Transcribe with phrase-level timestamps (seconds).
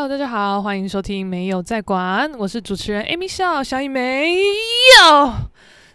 [0.00, 5.32] Hello，大家好，欢迎收听没有在管，我是主持人 Amy 笑小雨没有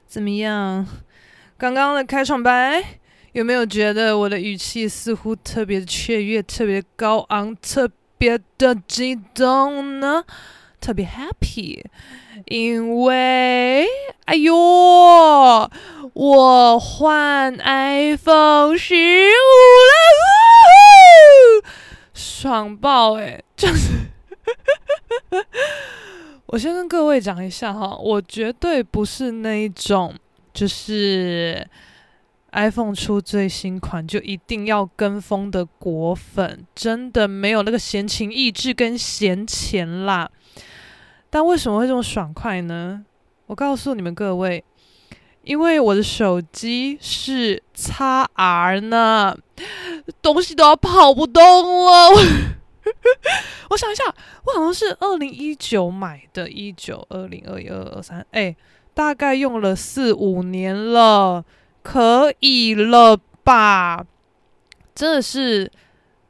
[0.05, 0.85] 怎么样？
[1.57, 2.83] 刚刚的开场白
[3.31, 10.25] 有没有觉得我的语气似乎特别的雀跃、特别高昂、特别的激动呢？
[10.81, 11.81] 特别 happy，
[12.47, 13.87] 因为
[14.25, 14.53] 哎呦，
[16.13, 18.99] 我换 iPhone 十五
[19.87, 21.63] 了，
[22.13, 23.41] 爽爆哎！
[23.55, 23.91] 就是，
[26.47, 30.13] 我先跟各位讲一下哈，我绝对不是那一种，
[30.53, 31.67] 就是
[32.51, 40.29] iPhone 出最新款就一定要跟风的果粉，真的没有那个闲情逸致跟闲钱啦。
[41.29, 43.03] 但为什么会这么爽快呢？
[43.47, 44.63] 我告诉你们各位，
[45.43, 49.37] 因为我的手机是 XR 呢，
[50.21, 52.09] 东西都要跑不动了。
[53.69, 54.03] 我想一下，
[54.45, 58.55] 我好像是二零一九买的，一九、二零、二一、二二、三，哎，
[58.93, 61.43] 大概用了四五年了，
[61.81, 64.05] 可以了吧？
[64.95, 65.71] 真的是。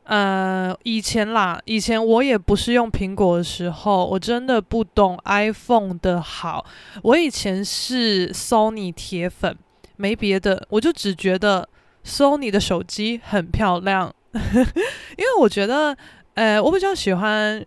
[0.06, 6.66] 呃，以前啦，以前我也不是用苹果的时候，我真的不懂 iPhone 的好。
[7.04, 9.58] 我以前是 Sony 铁粉，
[9.96, 11.68] 没别的，我就只觉得
[12.06, 15.96] Sony 的手机很漂亮， 因为我觉得，
[16.34, 17.66] 呃，我比较喜欢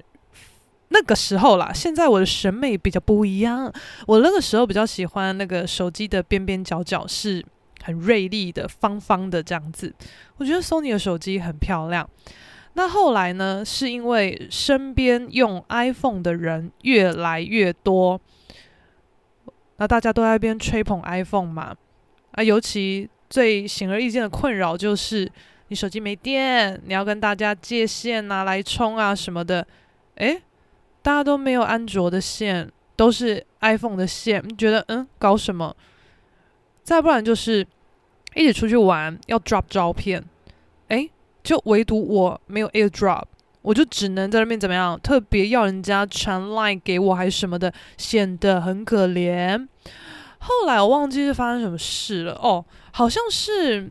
[0.89, 1.73] 那个时候啦。
[1.73, 3.73] 现在我的审美比较不一样，
[4.07, 7.43] 我那个时候比较喜欢那个手机的边边角角是。
[7.87, 9.95] 很锐利的方方的这样子，
[10.39, 12.11] 我觉得 Sony 的手机很漂亮。
[12.73, 18.21] 那后来呢，是因为身边用 iPhone 的人越来越多，
[19.77, 21.77] 那大家都在那边吹捧 iPhone 嘛。
[22.33, 25.31] 啊，尤其最显而易见的困扰就是，
[25.69, 29.65] 你手机没电，你要跟大家借线啊来充啊什么的。
[30.17, 30.43] 诶，
[31.03, 35.75] 大家都没有安卓的线，都是 iPhone 的线，你觉得嗯，搞什么？
[36.83, 37.65] 再不然就是。
[38.37, 40.23] 一起出去玩要 drop 照片，
[40.89, 41.11] 诶，
[41.43, 43.23] 就唯独我没有 AirDrop，
[43.63, 49.67] 我就只能在那边怎么样，特别要人家传 line 给我还是什么的，显得很可怜。
[50.39, 53.91] 后来我忘记是发生什么事了，哦，好像是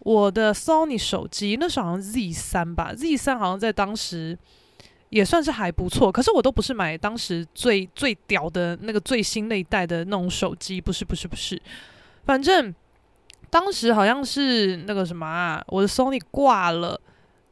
[0.00, 4.38] 我的 Sony 手机，那时候好像 Z 三吧，Z 三好像在当时
[5.08, 11.58] 也算是还不错，可是我都不是买当时最最屌的那个最新那一代的那种手机，不是不是不是，
[12.26, 12.74] 反正。
[13.50, 17.00] 当时好像是那个什么啊，我的 Sony 挂了，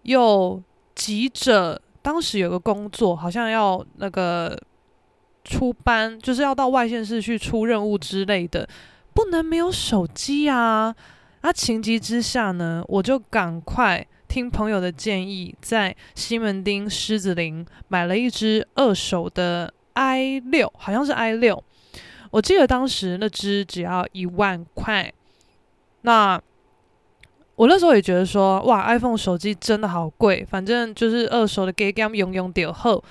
[0.03, 0.63] 又
[0.95, 4.59] 急着，当时有个工作，好像要那个
[5.45, 8.69] 出班，就是要到外县市去出任务之类的，
[9.15, 10.95] 不能没有手机啊！
[11.41, 21.63] 啊，情急之下呢，我就赶快听朋友的建议，在西门町狮子林买了一只二手的 i 六，好像是 i 六，
[22.31, 25.13] 我记得当时那只只要一万块。
[26.07, 26.41] 那
[27.57, 33.03] 我那时候也觉得说，哇，iPhone 手机真的好贵，反正就是二手的给 game 用用点后。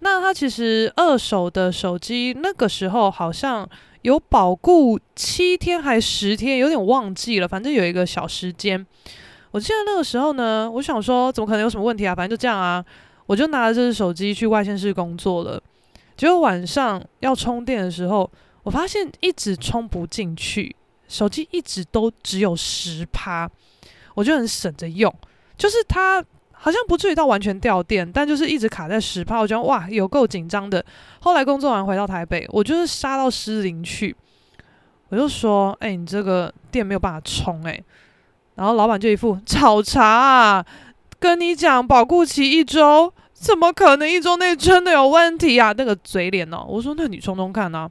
[0.00, 3.68] 那它其实二手的手机那个时候好像
[4.02, 8.84] 有保固七天还十天，有点忘记了，反正有一个小时间。
[9.52, 12.12] 我记得那个时候呢，我想说，怎么可能有什么问题啊？
[12.12, 12.84] 反正就这样啊，
[13.26, 15.62] 我就拿着这只手机去外县市工作了。
[16.16, 18.28] 结果晚上要充电的时候，
[18.64, 20.74] 我发现一直充不进去。
[21.10, 23.50] 手机一直都只有十趴，
[24.14, 25.12] 我就很省着用，
[25.58, 30.84] 就是它好像不至于到完全掉电，但就是一直卡在十趴，我觉得哇，有够紧张的。
[31.18, 34.14] 后来工作完回到台北，我就是杀到狮林去，
[35.08, 37.82] 我就说：“哎、你这个电没有办法充哎。”
[38.54, 40.64] 然后老板就一副炒茶啊，
[41.18, 45.74] 跟你讲保固期一周，怎么可能一周内真的有问题啊？
[45.76, 47.90] 那个嘴脸哦，我说：“那你充充看啊。”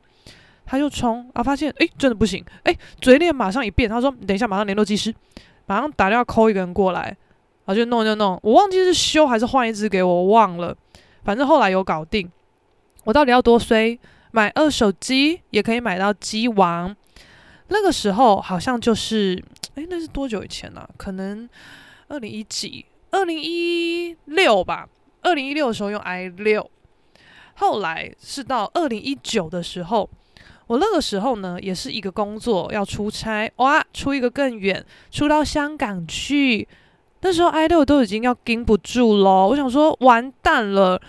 [0.70, 5.12] 他就冲啊，发现诶，真的不行，诶，嘴脸马上一变，他说：“等一下，马上联络技师，
[5.66, 7.18] 马上打电话 call 一个人过来。”
[7.66, 10.78] 然后就弄就弄，我忘记是修还是换一只给我，我忘了。
[11.24, 12.32] 反正后来有搞定。
[13.04, 13.98] 我到底要多衰？
[14.30, 16.96] 买二手机也可以买到机王。
[17.70, 19.44] 那个时候好像就是，
[19.74, 20.90] 诶，那是多久以前呢、啊？
[20.98, 21.50] 可能
[22.10, 24.88] 二零一几，二零一六吧。
[25.24, 26.70] 二零一六的时候用 i 六，
[27.56, 30.08] 后来是到二零一九的时候。
[30.70, 36.68] 我那个时候呢，也是一个工作要出差，哇，出一个更远，出到香港去。
[37.22, 41.02] 那时候 i 六都已经要顶不住了，我想说完蛋了。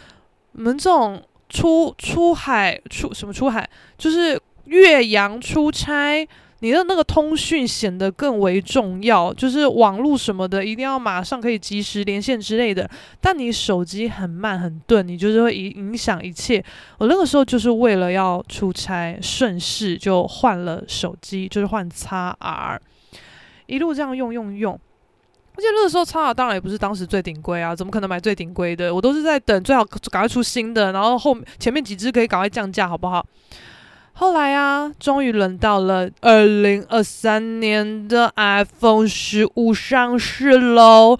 [0.52, 3.68] 我们这种出出海出什么出海，
[3.98, 6.26] 就是越洋出差，
[6.60, 12.88] 你的那个通讯显得更为重要，就是网络什么的一定要马上可以及时连线之类的。
[13.20, 16.62] 但你手机很慢很钝，你就是会影影响一切。
[16.98, 22.78] 我那个时候就是为了要出差，顺势就换了手机，就是换 XR，
[23.66, 24.78] 一路这样用用用。
[25.56, 28.94] 而且那个时候 XR 当然也不是当时最顶规啊，怎么可能买最顶规的？
[28.94, 33.26] 我都是在等最好赶快出新的，然后后前面几支可以赶快降价，好不好？
[34.20, 41.18] 后来啊，终于轮到了二零二三年的 iPhone 十五上市喽。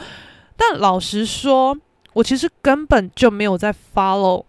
[0.55, 1.75] 但老实说，
[2.13, 4.45] 我其实根本就没有在 follow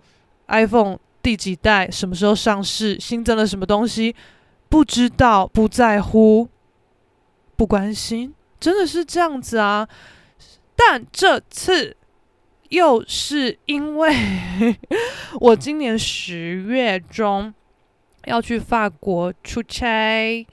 [0.47, 4.13] iPhone 第几代、什么时候上市、新增了什么东西，
[4.67, 6.49] 不知道、不在乎、
[7.55, 9.87] 不关心，真的是这样子啊。
[10.75, 11.95] 但这次
[12.67, 14.13] 又是因为
[15.39, 17.53] 我今年十月中。
[18.25, 20.45] 要去法国出差，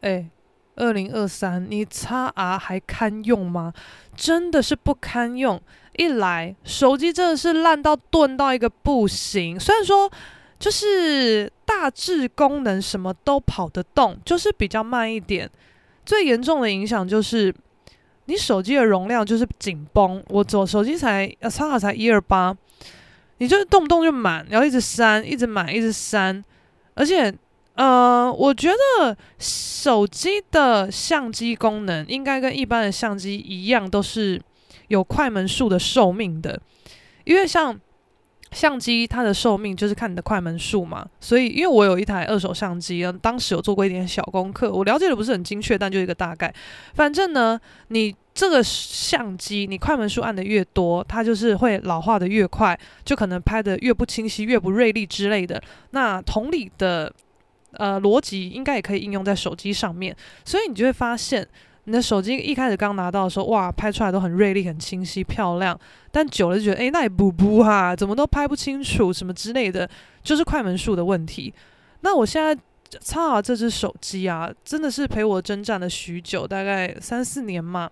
[0.00, 0.28] 哎，
[0.76, 3.72] 二零二三，你 XR 还堪用吗？
[4.14, 5.60] 真的是不堪用。
[5.96, 9.58] 一来，手机真的是烂到钝到一个不行。
[9.58, 10.10] 虽然说，
[10.58, 15.48] 就是大致功能什么都跑得动，就是比较慢一点。
[16.04, 17.54] 最严重的影响就是，
[18.24, 20.22] 你手机的容量就是紧绷。
[20.28, 22.56] 我左手机才呃，XR 才一二八。
[23.38, 26.44] 你就动不动就满，然后一直删，一直满，一直删，
[26.94, 27.34] 而且，
[27.74, 34.40] 呃，我觉得手机的相机功能应该跟一般的相机一样，都是
[34.88, 36.60] 有快门数的寿命的，
[37.24, 37.78] 因为像
[38.54, 46.54] 相机它的寿命就是看你的快门数嘛，所以因为我有一台二手相机，当时有做过一点小功课，我了解的不是很精确，但就一个大概，
[46.94, 48.14] 反正呢，你。
[48.34, 55.62] 这个相机，你快门数按的越多，它就是会老化的越快，就可能拍的越不清晰、越不锐利之类的。
[55.90, 57.14] 那同理的，
[57.74, 60.16] 呃，逻辑应该也可以应用在手机上面。
[60.44, 61.46] 所以你就会发现，
[61.84, 65.78] 你的手机一开始刚拿到的时候，哇，拍出来都很锐利、很清晰、漂亮。
[66.10, 69.88] 但久了就觉得，诶，那也不不哈，怎么都拍不清楚，什么之类的，
[70.22, 71.52] 就是快门数的问题。
[72.00, 72.56] 那我现在。
[73.02, 77.90] XR 这只手机啊，真的是陪我征战了许久，大概三四年嘛，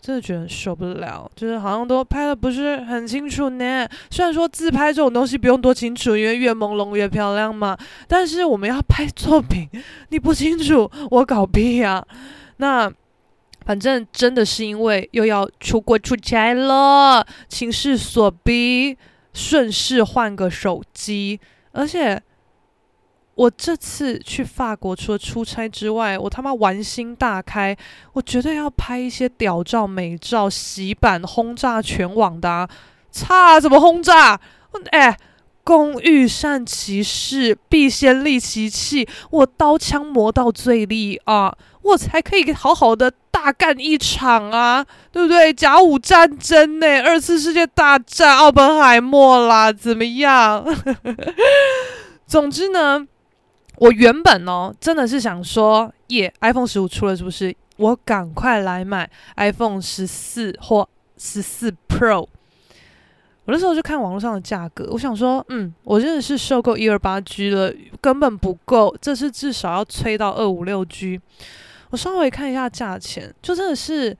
[0.00, 3.86] 真的觉得受不了，就是好像都拍的不是很清楚呢。
[4.10, 9.68] 虽然说自拍这种东西不用多清楚，因为越朦胧越漂亮嘛，但是我们要拍作品，
[10.08, 12.04] 你不清楚，我搞屁呀！
[12.60, 12.92] 那
[13.66, 18.96] 反正真的是因为又要出国出差了，情势所逼，
[19.32, 21.40] 顺势换个手机，
[21.72, 22.22] 而且。
[23.36, 27.74] 我这次去法国，除了出差之外，我他妈玩心大开，
[28.12, 32.68] 我绝对要拍一些屌照、美照，洗版轰炸全网的啊！
[33.10, 34.38] 差怎么轰炸？
[34.90, 35.16] 哎，
[35.64, 39.08] 工欲善其事，必先利其器。
[39.30, 45.52] 我刀枪磨到最利啊，我才可以好好的大干一场啊，对不对？
[45.52, 50.64] 甲午战争呢，二次世界大战，奥本海默啦，怎么样？
[52.26, 53.06] 总之呢。
[53.76, 57.56] 我原本哦，真的是想说，耶，iPhone 十五出了是不是？
[57.78, 60.86] 我赶快来买 iPhone 十四或
[61.16, 62.28] 十四 Pro。
[63.46, 67.72] 我那时候就看网络上的价格，我想说，嗯，我真的是受够一二八 G 了，
[68.02, 71.18] 根本不够，这次至少要催到二五六 G。
[71.90, 74.16] 我稍微看一下价钱，就真的是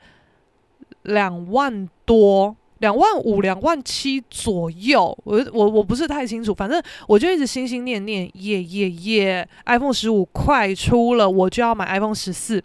[1.03, 2.57] 两万多。
[2.81, 12.65] 两万五、两万七左右，我我我不是太清楚，反正我就一直心心念念，耶耶耶，iPhone 十五快出了，我就要买 iPhone 十四。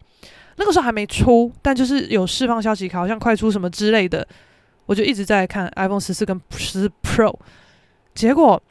[0.56, 4.26] 那个时候还没出，但就是有释放消息，好像快出什么之类的，
[4.86, 7.38] 我就一直在看 iPhone 十四跟十四 Pro。
[8.14, 8.64] 结果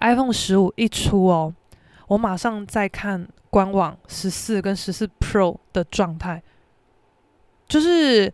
[0.00, 1.54] iPhone 十五一出哦，
[2.10, 6.42] 我马上在看官网十四跟十四 Pro 的状态，
[7.68, 8.32] 就是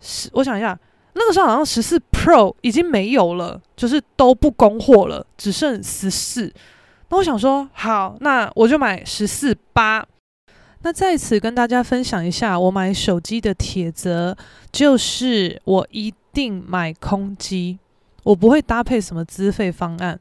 [0.00, 0.78] 十我想一下。
[1.12, 6.50] 那个时候好像十四 Pro 已经没有了，就是都不供货了，只剩十四。
[7.10, 10.06] 那我想说，好，那我就买十四八。
[10.82, 14.34] 那在此跟大家分享一下，我买手机的铁则，
[14.72, 17.78] 就是我一定买空机，
[18.22, 20.18] 我不会搭配什么资费方案。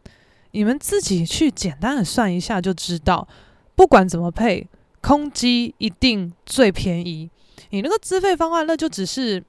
[0.52, 3.28] 你们自己去简单的算一下就知道，
[3.76, 4.68] 不管怎么配，
[5.02, 7.30] 空机一定最便宜。
[7.70, 9.44] 你那个资费方案，那就只是。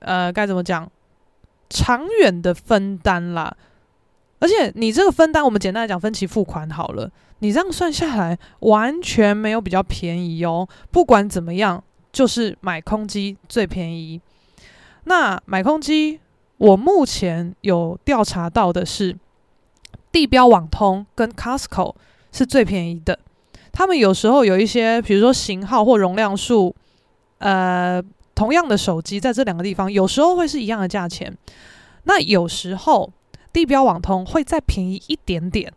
[0.00, 0.88] 呃，该怎么讲？
[1.70, 3.56] 长远的分担啦，
[4.38, 7.10] 而且你这个分担，我们简单来讲，分期付款好了。
[7.38, 10.68] 你这样算下来，完全没有比较便宜哦。
[10.92, 11.82] 不管怎么样，
[12.12, 14.20] 就是买空机最便宜。
[15.04, 16.20] 那买空机，
[16.58, 19.16] 我目前有调查到的是，
[20.16, 21.94] 地标网通跟 Costco
[22.32, 23.18] 是最便宜的。
[23.70, 26.74] 他们有时候有一些，比如说型号或容量数，
[27.36, 28.02] 呃，
[28.34, 31.36] 同样的手机在这两个地方，有时候会是一样的价钱。
[32.04, 33.12] 那有时候
[33.52, 35.70] 地标网通会再便宜一点点，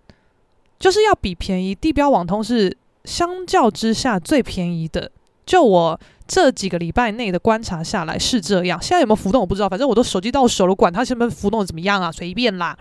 [0.80, 1.76] 就是要比便宜。
[1.76, 5.12] 地标网通是相较之下最便宜的。
[5.46, 8.82] 就我这几个礼拜内的观察下来是这样。
[8.82, 12.78] 现在有没有浮动我不知道，反正我都手机到手了，管它现在浮动的怎么样啊，随便啦。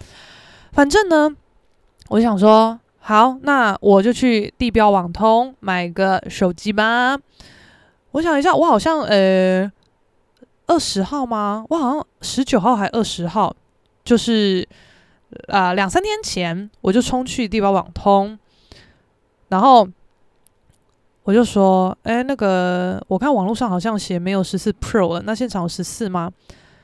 [0.71, 1.35] 反正呢，
[2.09, 7.19] 我想说，好，那我就去地标网通买个手机吧。
[8.13, 9.71] 我想一下，我好像呃
[10.67, 11.65] 二十号吗？
[11.69, 13.55] 我好像十九号还二十号，
[14.05, 14.67] 就是
[15.49, 18.39] 啊两三天前我就冲去地标网通，
[19.49, 19.87] 然后
[21.25, 26.33] 我就说，哎，那个我看网络上好像写没有十四 Pro 了，那现场有十四吗？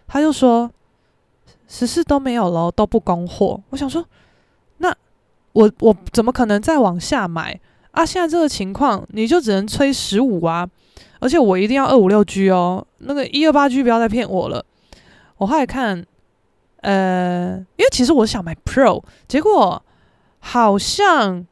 [0.06, 0.70] 他就说。
[1.66, 3.58] 十四都没有了，都不供货。
[3.70, 4.04] 我想说，
[5.54, 7.58] 我我怎么可能再往下买
[7.92, 8.04] 啊？
[8.04, 10.68] 现在这个情况，你就只能催十五啊！
[11.20, 14.64] 而且我一定要二五六 G 哦，那个一二八 G 不要再骗我了。
[15.38, 16.04] 我后来看，
[16.82, 19.82] 呃，因为其实我想买 Pro，结果
[20.40, 21.46] 好像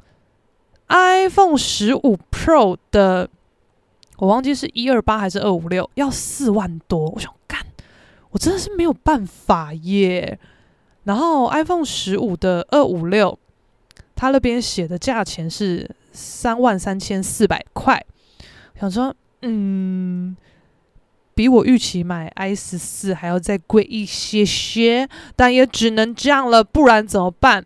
[0.89, 3.31] iPhone 十五 Pro 的，
[4.19, 7.09] 我忘记是一二八还是二五六，要四万多。
[7.11, 7.61] 我想干。
[8.31, 10.39] 我真的是没有办法耶。
[11.05, 13.39] 然后 iPhone 十五的二五六，
[14.23, 18.01] 他那边写的价钱是三万三千四百块。
[18.79, 20.37] 想说，嗯，
[21.35, 27.65] 比我预期买 i 十四还要再贵一些些，但也只能这样了，不然怎么办？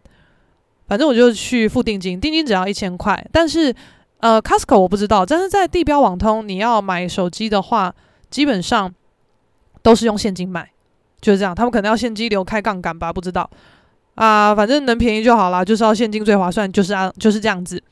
[0.88, 3.22] 反正我就去付定金，定金只要一千块。
[3.30, 3.74] 但是，
[4.20, 7.94] 呃，Costco 我不知道，但是在地标网通，你要买手机的话，
[8.30, 8.94] 基本上。
[9.82, 10.68] 都是用现金买，
[11.20, 11.54] 就是这样。
[11.54, 13.48] 他们可能要现金流开杠杆吧，不知道
[14.16, 14.54] 啊。
[14.54, 17.82] 反正能便宜就好啦，就是要现金最划算，就是啊，就是这样子。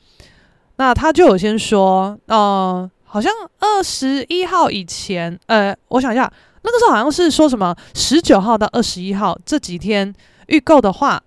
[0.75, 6.29] 那他就有先说，嗯、好像二十一号以前，呃，我想一下，
[6.63, 10.13] 那个时候好像是说什么十九号到二十一号这几天
[10.47, 11.23] 预购的话，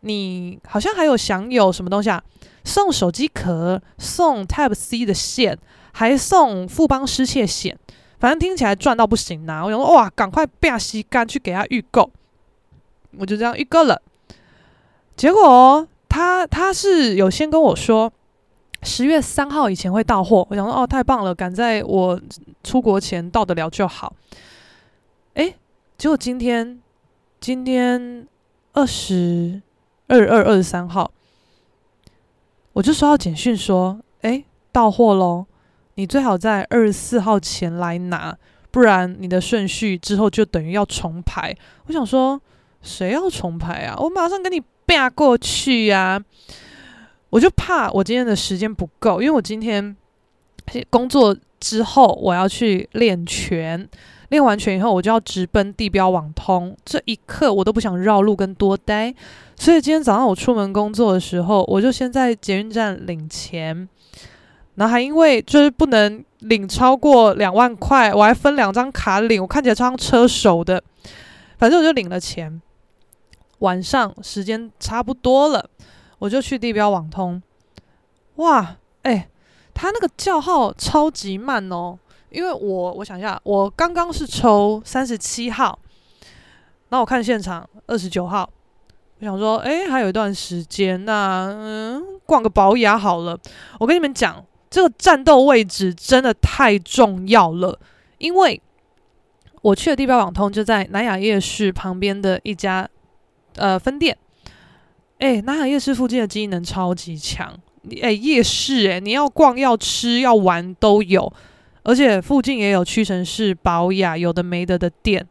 [0.00, 2.22] 你好像还有享有什么东西啊？
[2.64, 5.58] 送手机壳，送 Type C 的线，
[5.92, 7.78] 还送富邦失窃险。
[8.18, 9.64] 反正听起来赚到不行呐、啊！
[9.64, 12.10] 我想说，哇，赶快变吸干去给他预购，
[13.16, 14.02] 我就这样预购了。
[15.18, 18.10] 结果他他是有先跟我说，
[18.84, 20.46] 十月三号以前会到货。
[20.48, 22.20] 我想说，哦，太棒了，赶在我
[22.62, 24.14] 出国前到得了就好。
[25.34, 25.56] 诶，
[25.98, 26.80] 结果今天
[27.40, 28.28] 今天
[28.74, 29.60] 二十
[30.06, 31.10] 二二二十三号，
[32.74, 35.46] 我就收到简讯说，诶，到货喽。
[35.96, 38.38] 你最好在二十四号前来拿，
[38.70, 41.52] 不然你的顺序之后就等于要重排。
[41.86, 42.40] 我想说，
[42.82, 43.96] 谁要重排啊？
[43.98, 46.18] 我马上跟你变过去、啊！
[47.28, 49.94] 我就怕我今天的时间不够，因为我今天
[50.88, 53.86] 工作之后我要去练拳，
[54.30, 56.74] 练完拳以后我就要直奔地标网通。
[56.86, 59.14] 这一刻我都不想绕路跟多待，
[59.56, 63.86] 所以今天早上我出门工作的时候，我就先在捷运站领钱。
[64.76, 70.82] 然后还因为就是不能领超过两万块，我还分两张卡领，我看起来超像车手的。
[71.58, 72.62] 反正我就领了钱。
[73.58, 75.68] 晚上时间差不多了，
[76.18, 77.42] 我就去地标网通。
[78.36, 79.28] 哇，哎，
[79.74, 81.98] 他那个叫号超级慢哦。
[82.30, 85.78] 因为我我想一下，我刚刚是抽三十七号，
[86.90, 88.48] 那我看现场二十九号。
[89.20, 93.38] 我想说，哎，还有一段时间，那嗯，逛个宝雅好了。
[93.80, 94.44] 我跟你们讲。
[94.70, 97.80] 这个战斗位置真的太重要了，
[98.18, 98.60] 因为
[99.62, 102.86] 我去的地标网通就在南雅夜市旁边的一家
[103.58, 104.16] 呃分店。
[105.18, 107.52] 哎，南海夜市附近的机能超级强，
[108.00, 111.32] 哎，夜市哎，你要逛、要吃、要玩都有，
[111.82, 115.26] 而且附近也有屈臣氏、宝雅有的没的的店。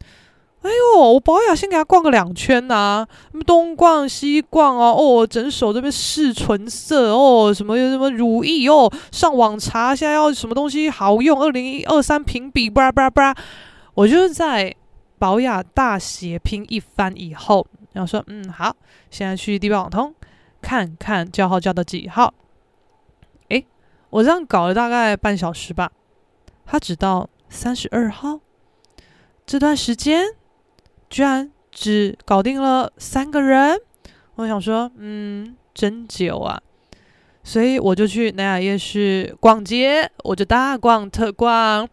[0.60, 3.06] 哎呦，我宝雅先给他逛个两圈呐、
[3.46, 13.34] 东逛西逛哦，哦，整手这边试唇色哦，什么什么乳液哦，上网查一下要什么东西好用，二零二三评比，巴拉巴拉巴拉，
[13.94, 14.74] 我就是在
[15.16, 17.64] 宝雅大血拼一番以后，
[17.98, 18.76] 然后说，嗯，好，
[19.10, 20.14] 现在去地标网通
[20.62, 22.32] 看看叫号叫到几号。
[23.48, 23.66] 诶，
[24.10, 25.90] 我这样搞了大概半小时吧，
[26.64, 28.38] 他只到三十二号，
[29.44, 30.24] 这段时间。
[31.10, 33.80] 居然只搞定了三个人，
[34.34, 36.60] 我想说，嗯，真久啊，
[37.42, 41.88] 所以我就去南雅夜市逛街，我就大逛特逛，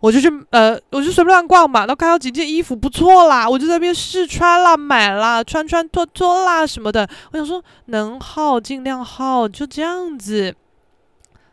[0.00, 10.54] 我就去呃，我就随便乱逛嘛，然后看到几件衣服不错啦，我就在那边试穿啦，买啦，穿穿脱脱啦什么的，我想说能耗尽量耗，就这样子。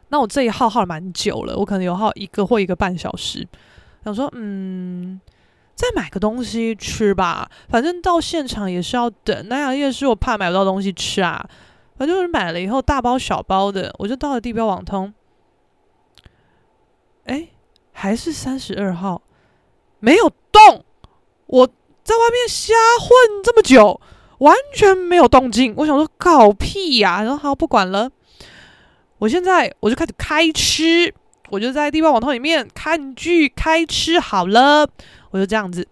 [0.09, 3.47] 那我这一耗耗了蛮久了，我可能有耗一个或一个半小时。
[4.03, 5.19] 想说，嗯，
[5.73, 9.47] 再买个东西吃吧，反正到现场也是要等。
[9.47, 11.43] 南阳夜市我怕买不到东西吃啊，
[11.97, 15.11] 反正就是买了以后大包小包的，我就到了地标网通。
[17.25, 17.47] 哎，
[17.97, 19.21] 还是三十二号，
[19.99, 20.83] 没有动。
[21.47, 21.65] 我
[22.03, 23.09] 在外面瞎混
[23.41, 24.01] 这么久，
[24.39, 25.73] 完全没有动静。
[25.77, 27.23] 我想说，搞屁呀！
[27.23, 28.11] 然后好，不管了。
[29.19, 31.13] 我现在我就开始开吃，
[31.49, 34.85] 我就在地方网通里面看剧开吃好了，
[35.31, 35.87] 我就这样子。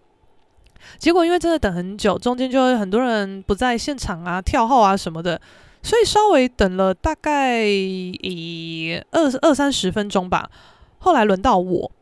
[0.98, 5.40] 结果因为真的等很久，中间就会很多人不在现场啊、跳号啊什么的，
[5.82, 10.50] 所以稍微等了大概以二二三十分钟吧。
[11.04, 11.92] 后来轮到我，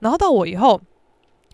[0.00, 0.80] 然后到我以后，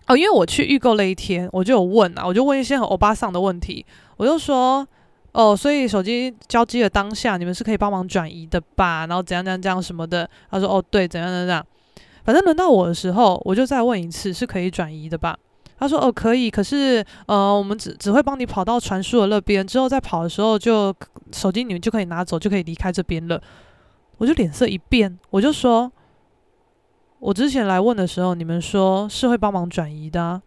[0.07, 3.85] 哦，因为我去预购那一天，我就有问啊，我就问一些很欧巴桑的问题，
[4.17, 4.85] 我就说。
[5.35, 9.07] 哦，所以手机交机的当下，你们是可以帮忙转移的吧？
[9.07, 10.29] 然后怎样怎样怎样什么的？
[10.51, 11.65] 他说哦，对，怎样怎样，
[12.23, 15.35] 反正轮到我的时候，我就再问一次，是可以转移的吧？
[15.79, 20.93] 他说哦，可以，可是呃，我们只只会帮你跑到传输的那边，之后再跑的时候就
[21.31, 23.41] 手机你们就可以拿走，就可以离开这边了。
[24.19, 25.91] 我就脸色一变，我就说，
[27.23, 30.41] 我之前来问的时候，你们说是会帮忙转移的。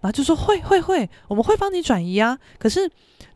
[0.00, 2.38] 然后就说会会会，我们会帮你转移啊。
[2.56, 2.88] 可是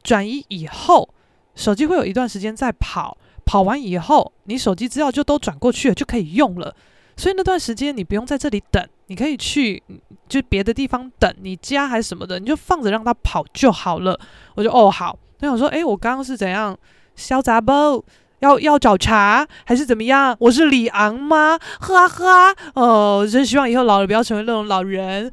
[0.05, 1.09] 转移以后，
[1.57, 6.73] 手机会有一段时间在跑，跑完以后，你手机资料就都转过去了，就可以用了。
[7.17, 9.83] 所以那段时间你不用在这里等，你可以去
[10.29, 14.19] 就别的地方等，你家还是什么的，你就放着让它跑就好了。
[14.55, 16.79] 我就哦好，那我说诶，我刚刚是怎样？
[17.17, 18.01] 小杂包
[18.45, 20.37] 要要找茬还是怎么样？
[20.39, 21.59] 我是李昂吗？
[21.81, 25.33] 哈哈哦，真希望以后老了不要成为那种老人。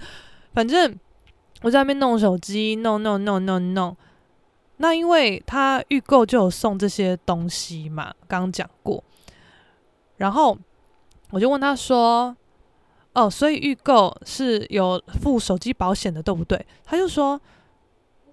[0.54, 0.98] 反正。
[1.64, 3.96] 我在那边弄手机，弄弄弄弄弄。
[4.78, 9.04] 那因为他预购就有送这些东西嘛，刚讲过。
[10.18, 10.58] 然后
[11.30, 12.36] 我就问他说
[13.14, 17.40] ：“哦，所以预购是有付手机保险的，对不对？”他就说：“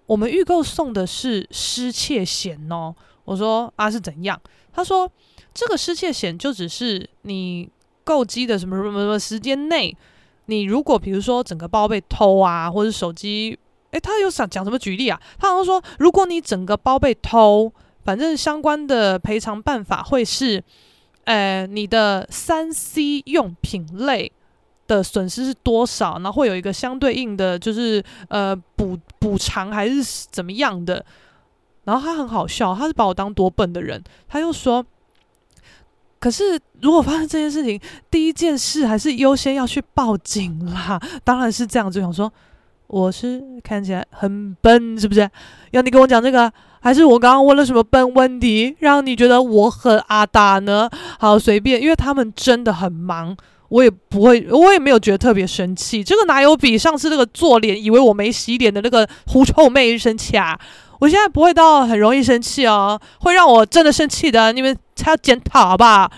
[0.09, 2.95] 我们预购送的是失窃险哦。”
[3.27, 4.41] 我说：“啊，是怎样？”
[4.79, 5.11] 他说
[5.53, 7.69] ：“这个失窃险就只是你
[8.05, 9.97] 购机的什么什么什么时间内。”
[10.47, 13.59] 你如果比如说整个包被偷啊，或者手机，
[13.91, 15.21] 诶，他有想讲什么举例啊？
[15.37, 17.73] 他好像说，如果你整个包被偷，
[18.05, 20.63] 反正相关的赔偿办法会是，
[21.25, 24.31] 呃，你的三 C 用品类
[24.87, 31.05] 的损失是多少，然后会有一个相对应的，就是呃补补偿还是怎么样的。
[31.89, 34.85] 然后他很好笑，他是把我当多笨的人，他又说。
[36.21, 41.01] 可是，如果发生这件事情，第一件事还是优先要去报警啦。
[41.23, 42.31] 当然是这样，就想说，
[42.89, 45.31] 我是看起来很笨，是不是？
[45.71, 50.91] 要你跟我讲这个，还是我刚刚问了什么笨问题，让你觉得我很阿达呢？
[51.21, 53.37] 好，随便，因为他们真的很忙，
[53.69, 56.03] 我也不会，我也没有觉得特别生气。
[56.03, 60.59] 这个哪有比上次那个做脸以为我没洗脸的那个狐臭妹生气啊？
[60.99, 66.11] 我现在不会到很容易生气哦，会让我真的生气的，你们才要检讨好不好？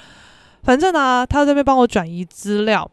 [0.62, 2.90] 反正呢、他在这边帮我转移资料，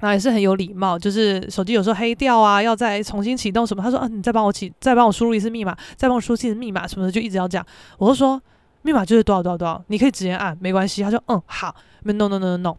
[0.00, 0.98] 那也是很有礼貌。
[0.98, 7.66] 就是手机有时候黑掉啊，要再重新启动什么，他说：“嗯、啊，你再帮我启，再帮我输入一次密码，再帮我输入一次密码什么的，就一直要这样。”
[7.98, 8.40] 我就说
[8.82, 11.74] ：“密码就是多少多少多少，你可以直接按，没关系。”他说：“嗯，好。
[12.02, 12.76] ”no no no no no。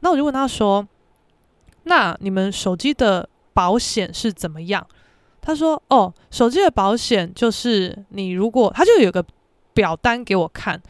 [0.00, 0.86] 那我就问他说
[1.84, 4.86] ：“那你们手机的保险是怎么样？”
[5.42, 9.24] 他说：“哦，手机的保险就是你如果他就有个
[9.72, 10.80] 表单给我看，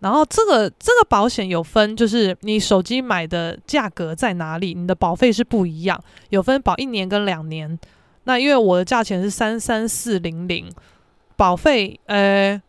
[0.00, 7.78] 然后这个这个保险有分，就是你手机买的价格在哪里，你的保费是不一样，有分保一年跟两年。
[8.24, 10.70] 那因为我的价钱是三三四零零，
[11.36, 12.60] 保费呃，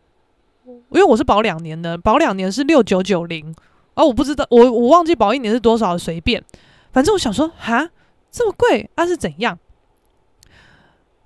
[0.64, 3.54] 因为我是保两年的，保两年是六九九零，
[3.94, 6.42] 哦，我不知道，我我忘记保一年是多少，随便，
[6.90, 7.90] 反正我想说，哈，
[8.30, 9.58] 这么贵，那、是怎样？”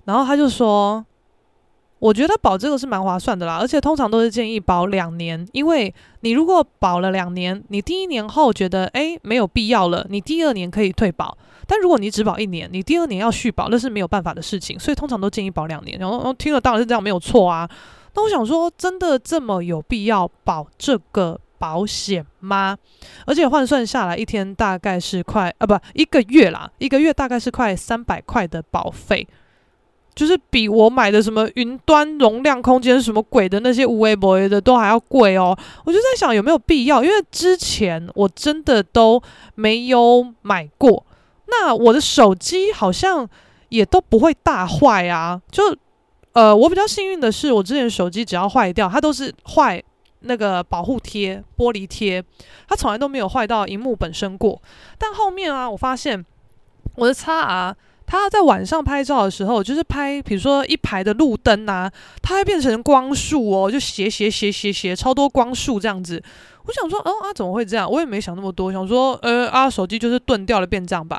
[0.07, 1.05] 然后他就说
[1.99, 11.37] ：“我觉得保这个是蛮划算的啦，而且通常都是建议保两年，因为你如果保了两年，你第一年后觉得诶没有必要了，你第二年可以退保。
[11.67, 15.99] 但如果你只保一年，你第二年要续保，那是没有办法的事情，所以通常都建议保两年。
[15.99, 17.69] 然后听了当然是这样，没有错啊。
[18.15, 22.77] 那我想说，真的这么有必要保这个保险吗？
[23.25, 29.27] 而且换算下来，一天大概是快啊，不一个月啦，一个月大概是快三百块的保费。”
[30.17, 37.03] 就是比我买的什么云端容量空间什么鬼的那些无微博的都还要贵哦，我就在想有没有必要？
[37.03, 39.21] 因为之前我真的都
[39.53, 41.05] 没有买过。
[41.45, 43.29] 那我的手机好像
[43.69, 45.39] 也都不会大坏啊。
[45.51, 45.63] 就
[46.33, 49.81] 呃，我比较幸运的是，我之前手机只要坏掉，它都是坏
[50.21, 52.23] 那个保护贴、玻璃贴，
[52.67, 54.59] 它从来都没有坏到荧幕本身过。
[54.97, 56.25] 但后面啊，我发现
[56.95, 57.75] 我的 XR，
[58.07, 61.91] 它在晚上拍照的时候，就是拍，比如说一排的路灯啊，
[62.21, 66.23] 它会变成光束哦，就斜斜斜斜斜，超多光束这样子。
[66.65, 67.91] 我想说，哦啊，怎么会这样？
[67.91, 71.17] 我也没想那么多，想说，呃啊，手机就是钝掉了变这样吧。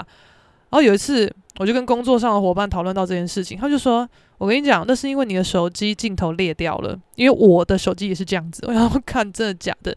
[0.71, 8.65] 然后有一次，我就跟工作上的伙伴讨论到这件事情，他就说，我跟你讲，那是因为你的手机镜头裂掉了，因为我的手机也是这样子。
[8.69, 9.95] 我要看真的假的，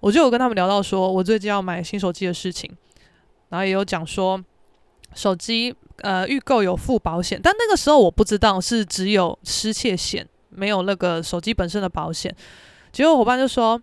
[0.00, 2.70] 我就有跟他们聊到说我最近要买新手机的事情，
[3.48, 4.42] 然后也有讲说
[5.14, 12.34] 手机呃预购有附保险，但那个时候我不知道是只有失窃险，没有那个手机本身的保险。
[12.92, 13.80] 结果伙伴就说。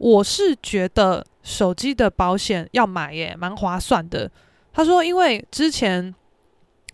[0.00, 4.30] 我是觉得手机的保险要买耶，蛮划算的。
[4.72, 6.14] 他说，因为之前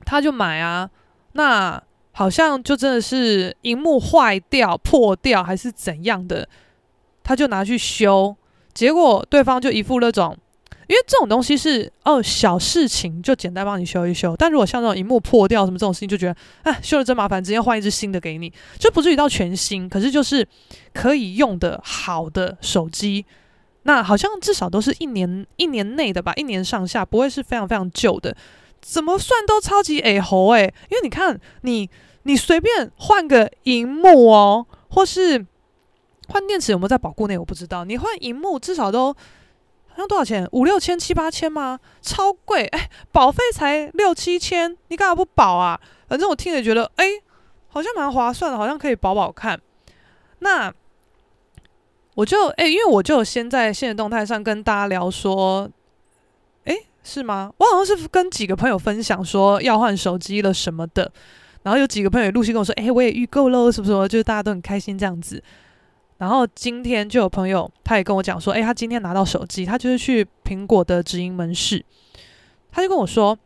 [0.06, 0.88] 他就买啊，
[1.32, 1.78] 那
[2.12, 6.48] 好像就真的是荧幕坏掉、破掉还是怎样的，
[7.22, 8.34] 他就拿去修，
[8.72, 10.34] 结果对方就一副那种。
[10.86, 14.36] 因为这种东西是哦小事情，就简单帮你修一修。
[14.36, 20.46] 但如果像这种荧幕破掉什么这种事情，就觉得哎修了真麻烦，直接换一只新的给你，就不至于到全新，可是就是
[20.92, 23.24] 可以用的好的手机，
[23.84, 28.36] 那好像至少都是一年一年内的吧，一年上下，不会是非常非常旧的。
[28.80, 31.88] 怎么算都超级诶猴哎，因为你看你
[32.24, 35.46] 你随便换个荧幕哦，或是
[36.28, 37.86] 换电池有没有在保固内，我不知道。
[37.86, 39.16] 你换荧幕至少都。
[39.94, 40.44] 好像多少钱？
[40.50, 41.78] 五六千、七八千吗？
[42.02, 42.66] 超贵！
[42.66, 45.80] 哎，保费才六七千，你干嘛不保啊？
[46.08, 47.06] 反正我听着觉得，哎，
[47.68, 49.60] 好像蛮划算的，好像可以保保看。
[50.40, 50.74] 那
[52.16, 55.70] 我就哎，因为我就先在现实动态上跟大家聊说，
[56.64, 57.52] 哎，是吗？
[57.58, 61.12] 我好像是跟几个朋友分享说要换手机了什么的，
[61.62, 64.08] 然后有几个朋友陆续跟我说，哎，我也预购了，是不是？
[64.08, 65.40] 就是大家都很开心这样子。
[66.16, 71.84] 然后今天就有朋友，他也跟我讲说，诶，他今天拿到手机，他就是去苹果的直营门市，
[72.70, 73.36] 他就跟我说，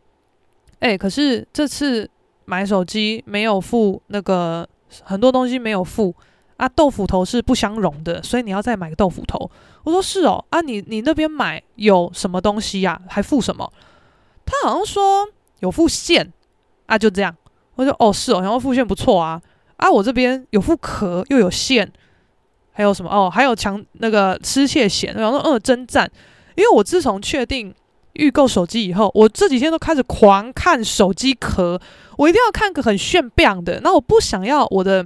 [0.79, 2.09] 诶，可是这次
[2.45, 4.67] 买手机没有付那个
[5.03, 6.15] 很多东西没有付
[6.57, 9.49] 啊，豆腐头是不相容的，所以你要再买个豆腐头。
[9.83, 13.01] 我说是哦，啊你你那边买有什么东西呀？
[13.07, 13.71] 还付什么？
[14.45, 15.27] 他好像说
[15.59, 16.31] 有付线
[16.85, 17.35] 啊，就这样。
[17.75, 19.41] 我说哦是哦，然后付线不错啊，
[19.77, 21.91] 啊我这边有付壳又有线。
[22.79, 23.29] 还有什么哦？
[23.29, 26.09] 还有强那个失窃险，然后说嗯，真赞。
[26.55, 27.75] 因为我自从确定
[28.13, 31.77] 预购手机以后，我这几天都开始狂看手机壳，
[32.15, 33.81] 我一定要看个很炫亮的。
[33.83, 35.05] 那我不想要我的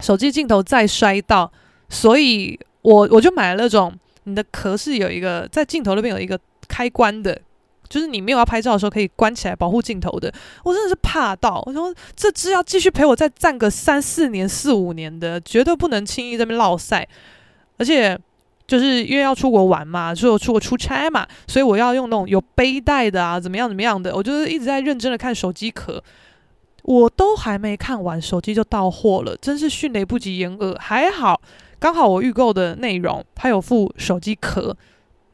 [0.00, 1.52] 手机镜头再摔到，
[1.88, 7.40] 所以我我就买了那种你的壳是有一个在镜头那边有一个开关的。
[7.88, 10.32] 就是你没有要拍照的时候可以关起来保护镜头的，
[10.64, 17.08] 我真的是怕到，我说这只要继续陪我再战个三四年、四五年的，绝对不能轻易这边落赛。
[17.78, 18.18] 而且
[18.66, 26.02] 就是因为要出国玩嘛，就出国出差嘛，所以我要用那种有背带的啊，怎么样怎么样的，我就是一直在认真的看手机壳，
[26.82, 30.76] 我都还没看完，手机就到货了，真是迅雷不及掩耳。
[30.78, 31.40] 还好，
[31.78, 34.76] 刚好我预购的内容它有附手机壳。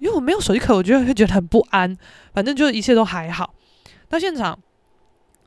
[0.04, 1.96] 因为我没有手机壳，我觉得会觉得很不安。
[2.34, 3.54] 反正就是一切都还好。
[4.06, 4.56] 到现场，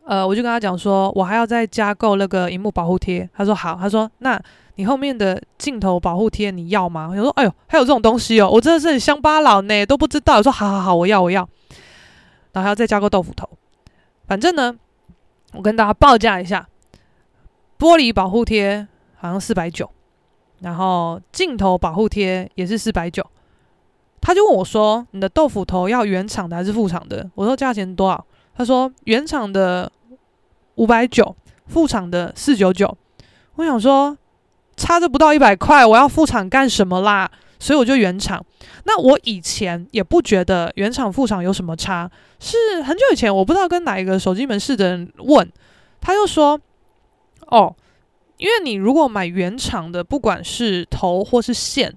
[0.03, 3.29] 呃，我就跟他讲说，我还要再加购那个荧幕保护贴。
[3.35, 3.77] 他说好。
[3.79, 4.41] 他说，那
[4.77, 7.07] 你后面的镜头保护贴你要吗？
[7.11, 10.37] 我说，哎呦，还有这种东西哦，我真的是乡巴佬呢，都不知道。
[10.37, 11.47] 我说，好好好，我要我要。
[12.53, 13.47] 然后还要再加购豆腐头。
[14.27, 14.75] 反正呢，
[15.53, 16.67] 我跟大家报价一下，
[17.77, 19.87] 玻璃保护贴好像四百九，
[20.61, 23.23] 然后镜头保护贴也是四百九。
[24.27, 29.89] 他就问我说：“你的豆腐头要原厂的还是副厂的？”我说：“价钱多少？”他说：“原厂的
[30.75, 31.33] 五百九，
[31.67, 32.97] 副厂的四九九。”
[33.55, 34.17] 我想说，
[34.75, 37.31] 差这不到一百块，我要副厂干什么啦？
[37.57, 38.45] 所以我就原厂。
[38.83, 42.11] 那我以前也不觉得原厂副厂有什么差，
[42.41, 45.49] 是很久以前，我不知道跟哪一个手机门市的人问，
[46.01, 46.59] 他又说
[47.47, 47.73] ：“哦，
[48.35, 51.95] 因为你如果买原厂的，不管是头或是线。”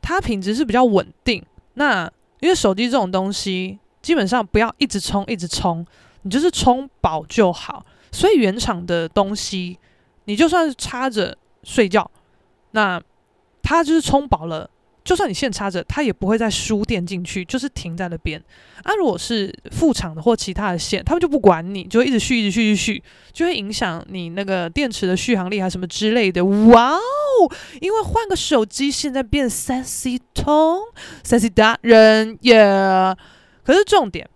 [0.00, 5.84] 它品质是比较稳定，那因为手机这种东西，基本上不要一直充一直充，
[6.22, 7.84] 你就是充饱就好。
[8.10, 9.78] 所以原厂的东西，
[10.24, 12.10] 你就算是插着睡觉，
[12.70, 13.00] 那
[13.62, 14.70] 它就是充饱了。
[15.08, 18.38] 就算你线插着，它也不会再输电进去，就是停在那边。
[18.82, 26.44] 啊，如果是副厂的或其他的线，他们就不管你，就会一直续，一直续，一直续，就会影响你那个电池的续航力还什么之类的。
[26.44, 27.00] 哇哦！
[27.80, 30.78] 因为换个手机，现在变三 C 通，
[31.24, 33.16] 三 C 达人耶。
[33.64, 34.28] 可是重点，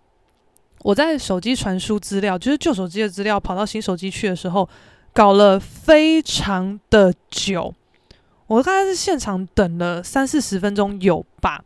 [0.80, 4.66] 我在手机传输资料，就是旧手机的资料跑到新手机去的时候，
[5.12, 7.74] 搞了非常的久。
[8.52, 11.64] 我大概是现场等了三四十分钟有吧，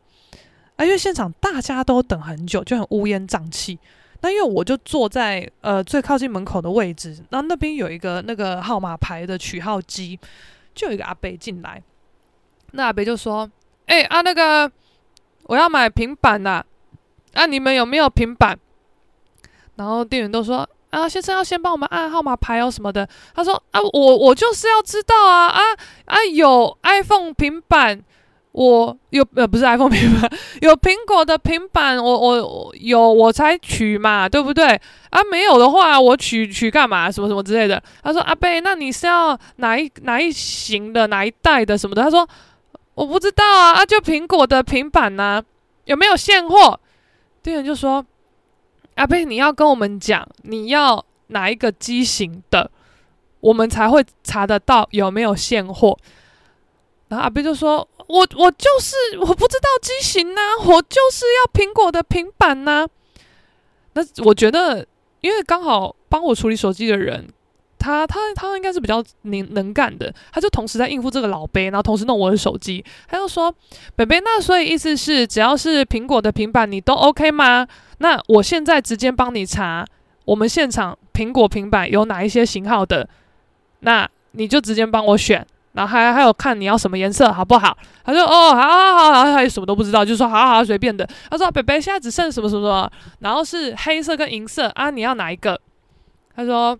[0.76, 3.76] 啊，因为现场大家都等很久，就很乌烟瘴气。
[4.20, 10.16] 那因为我就坐在呃最靠近门口的位置，然后那边有一个那个号码牌的取号机，
[10.76, 11.82] 就有一个阿伯进来，
[12.70, 13.50] 那阿伯就说
[13.86, 14.70] ：“哎、啊，那个
[15.46, 16.64] 我要买平板呐，
[17.34, 18.56] 啊，你们有没有平板？”
[19.74, 20.68] 然后店员都说。
[20.96, 23.06] 啊，先生要先帮我们按号码牌哦什么的。
[23.34, 25.60] 他说啊，我我就是要知道啊啊
[26.06, 28.02] 啊，有 iPhone 平板，
[28.52, 30.30] 我有呃不是 iPhone 平板，
[30.62, 34.68] 有苹果的平板，我我有我才取嘛，对不对？
[35.10, 37.12] 啊，没有的话，我取取干嘛？
[37.12, 37.82] 什么什么之类的。
[38.02, 42.02] 他说阿贝，那你是要哪一哪一型的，哪一代的什么的？
[42.02, 42.26] 他说
[42.94, 45.44] 我不知道啊，啊就苹果的平板呢、啊，
[45.84, 46.80] 有没有现货？
[47.42, 48.02] 店员就说。
[48.96, 52.70] 阿贝，你要跟我们讲你要哪一个机型的，
[53.40, 55.96] 我们才会查得到有没有现货。
[57.08, 62.86] 然后阿贝就说：“我我就是我不知道机型呐、我就是要苹果的平板呐、”
[63.94, 64.86] 那我觉得，
[65.20, 67.28] 因为刚好帮我处理手机的人。
[67.78, 72.84] 他他他应该是比较能能干的，他就同时在应付这个老贝，然后同时弄我的手机。
[73.06, 73.54] 他就说
[73.94, 77.66] ：“北北，那所以意思是，只要是苹果的平板，你都 OK 吗？
[77.98, 79.84] 那我现在直接帮你查，
[80.24, 83.08] 我们现场苹果平板有哪一些型号的，
[83.80, 95.60] 那你就直接帮我选，然后还还有看你要什么颜色，好不好？”他说：“哦，好好好，然后他也什么都不知道，就说好好好，随便的。”他说：“北北，现在只剩什么什么什么，然后是黑色跟银色啊，你要哪一个？”
[96.34, 96.78] 他说。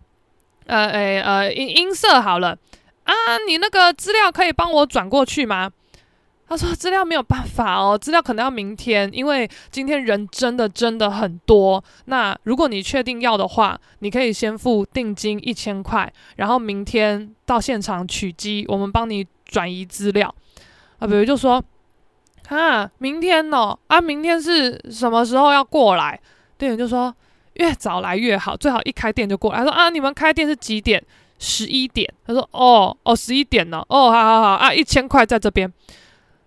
[0.67, 2.57] 呃，诶、呃，音音色好了
[3.05, 3.15] 啊，
[3.47, 5.71] 你那个资料可以帮我转过去吗？
[6.49, 11.83] 他说资料没有办法哦，资料可能要明天，因为今天人真的真的很多。
[12.05, 20.33] 那如果你确定要的话，你可以先付定金一千块，然后明天到现场取机，我们帮你转移资料。
[20.99, 21.63] 啊，比如就说
[22.49, 26.21] 啊，明天哦，啊，明天是什么时候要过来？
[26.59, 27.15] 店员就说。
[27.57, 29.59] 越早来越好，最好一开店就过来。
[29.59, 31.03] 他说啊，你们开店是几点？
[31.39, 32.11] 十一点。
[32.27, 33.85] 他说哦哦，十一点呢。
[33.89, 35.73] 哦，好好好啊，一千块在这边。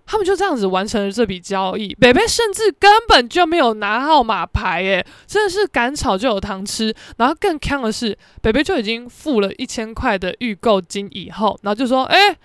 [0.05, 1.93] 他们就这样子完成了这笔交易。
[1.95, 6.91] 北北甚至根本就没有拿号码牌，诶，真的是赶草就有糖吃。
[7.17, 12.35] 然后更坑的是，北北就已经付了一千块的预购金以后，然后就说，诶。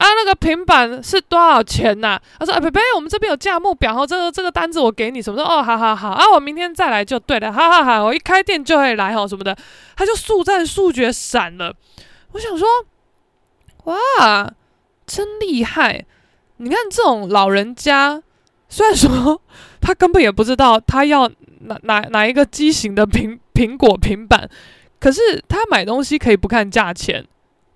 [0.00, 2.22] 啊，那个平板是多少钱呐、啊？
[2.38, 5.20] 他说：“哎，贝贝，我们这边有价目表，然后这个这个单子我给你。
[5.20, 7.52] 什么的哦，好好好啊，我明天再来就对了。
[7.52, 9.54] 好好好，我一开店就会来哦，什么的。”
[9.94, 11.74] 他就速战速决闪了。
[12.32, 12.66] 我想说，
[13.84, 14.50] 哇，
[15.06, 16.06] 真厉害！
[16.56, 18.22] 你看这种老人家，
[18.70, 19.42] 虽然说
[19.82, 21.28] 他根本也不知道他要
[21.60, 24.48] 哪哪哪一个机型的苹苹果平板，
[24.98, 27.26] 可是他买东西可以不看价钱。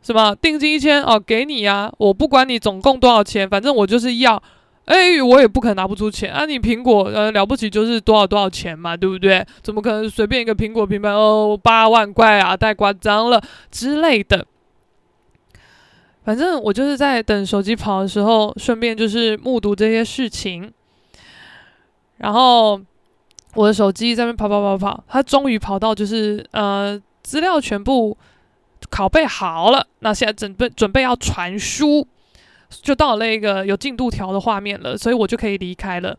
[0.05, 4.41] 什么定金一千哦，给你呀、我不管你总共多少钱，反正我就是要。
[4.85, 6.45] 哎，我也不可能拿不出钱啊！
[6.45, 9.43] 你苹果呃了不起就是多少多少钱嘛，对不对？
[9.63, 14.47] 怎么可能随便一个苹果平板哦八万块啊，太夸张了之类的。
[16.23, 20.71] 反正我就是在等手机跑的时候，顺便就是目睹这些事情。
[22.19, 22.79] 然后
[23.55, 28.15] 我的手机在那边跑跑跑跑，它终于跑到就是呃资料全部。
[28.95, 32.07] 拷贝好了，那现在准备准备要传输，
[32.71, 36.17] 就到那个有进度条的画面了，所以我就可以离开了。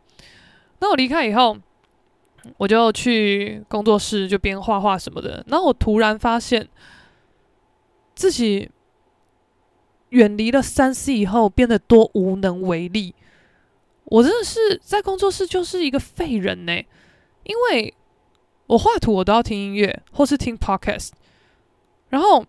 [0.80, 1.58] 那我离开以后，
[2.58, 5.42] 我就去工作室就边画画什么的。
[5.48, 6.68] 然后我突然发现
[8.14, 8.70] 自己
[10.10, 13.16] 远离了三 C 以后，变得多无能为力。
[14.04, 16.74] 我真的是在工作室就是一个废人呢，
[17.44, 17.94] 因为
[18.68, 21.12] 我画图我都要听音乐或是听 Podcast，
[22.10, 22.46] 然后。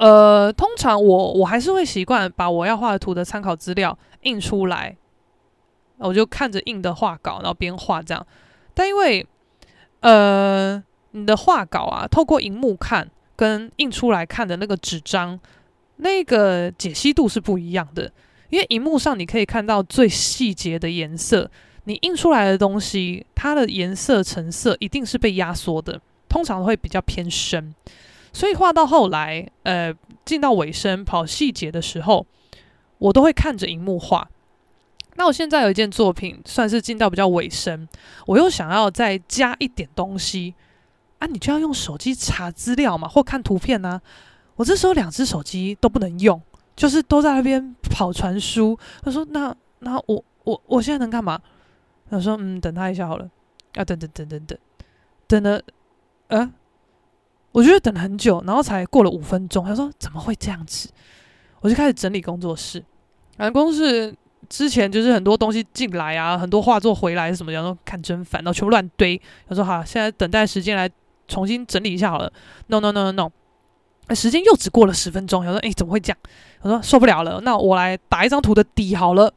[0.00, 4.96] 呃，通常我我还是会习惯把我要画的图的参考资料印出来，
[5.98, 8.26] 我就看着印的画稿，然后边画这样。
[8.72, 9.26] 但因为
[10.00, 15.38] 呃，你的画稿啊，透过荧幕看跟印出来看的那个纸张，
[15.96, 18.10] 那个解析度是不一样的。
[18.48, 21.50] 因为荧幕上你可以看到最细节的颜色，
[21.84, 27.74] 你印出来的东西，它的颜色成色一定是被压缩的，通常会比较偏深。
[28.32, 32.26] 所以画到后来，呃，进到尾声跑细节的时候，
[32.98, 34.28] 我都会看着荧幕画。
[35.16, 37.86] 那我现在有一件作品，算是进到比较尾声，
[38.26, 40.54] 我又想要再加一点东西
[41.18, 44.00] 啊，你就要用手机查资料嘛，或看图片啊。
[44.56, 46.40] 我这时候两只手机都不能用，
[46.76, 48.78] 就是都在那边跑传输。
[49.02, 51.40] 他说：“那那我我我现在能干嘛？”
[52.08, 53.28] 他说：“嗯，等他一下好了。”
[53.74, 54.58] 啊，等等等等等，
[55.26, 55.62] 等了，
[56.28, 56.52] 呃。
[57.52, 59.64] 我觉得等了很久，然后才过了五分钟。
[59.64, 60.88] 他说：“怎么会这样子？”
[61.60, 62.82] 我就开始整理工作室，
[63.36, 64.14] 反正公司
[64.48, 69.20] 之前就是很多东西进来啊，很多画作回来什么，然后看真烦，然后全部乱堆。
[69.48, 70.88] 他说好，现在等待时间来
[71.28, 72.32] 重新整理一下好了。
[72.68, 73.30] No no no no
[74.08, 75.44] no，时间又只过了十分钟。
[75.44, 76.18] 他说诶，怎么会这样？
[76.62, 79.32] 我说受不了了，那我来打一张图的底好了，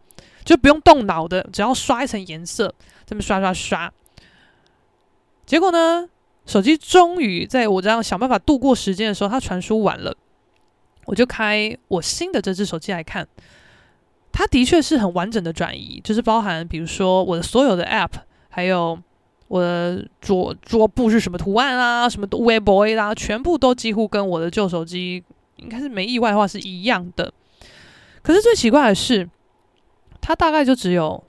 [0.46, 2.74] 就不用动脑的，只要刷一层颜色，
[3.06, 3.92] 这么刷刷刷。
[5.46, 6.08] 结果呢，
[6.46, 10.16] 手机终于在我这样想办法度过时间的时候，它传输完了。
[11.06, 13.28] 我就开我新的这只手机来看，
[14.32, 18.12] 它的确是很完整的转移，就是包含比如说我的所有的 App，
[18.50, 18.98] 还有
[19.50, 25.24] 我的桌桌布是什么图案啊，什么 w e b o y 啦，全部都几乎跟我的旧手机
[25.58, 27.34] 应该是没意外的话是一样的。
[28.22, 29.30] 可是最奇怪的是，
[30.22, 31.22] 它大概就只有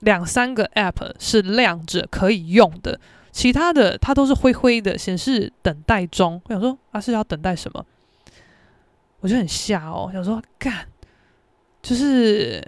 [0.00, 2.98] 两三个 App 是亮着可以用的，
[3.32, 6.40] 其他的它都是灰灰的，显示等待中。
[6.44, 7.84] 我想说啊，是要等待什么？
[9.20, 10.86] 我就很吓哦，想说干，
[11.80, 12.62] 就是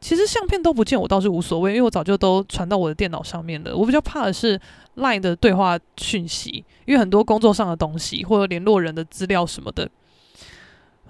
[0.00, 3.76] 其实相片都不见，我倒是无所谓，因为我早就都传到我的电脑上面了。
[3.76, 4.58] 我比较怕的是
[4.96, 9.88] LINE 的对话讯息，因为很多工作上的东西或者联络人的资料什么的。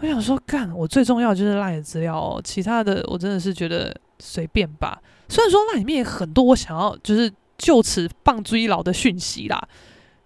[0.01, 5.01] 我想说干，我最重要的就是赖的资料哦，其他的我真的是觉得随便吧。
[5.29, 9.69] 虽然说 LINE 里面很多我想要就是就此棒追老的讯息啦。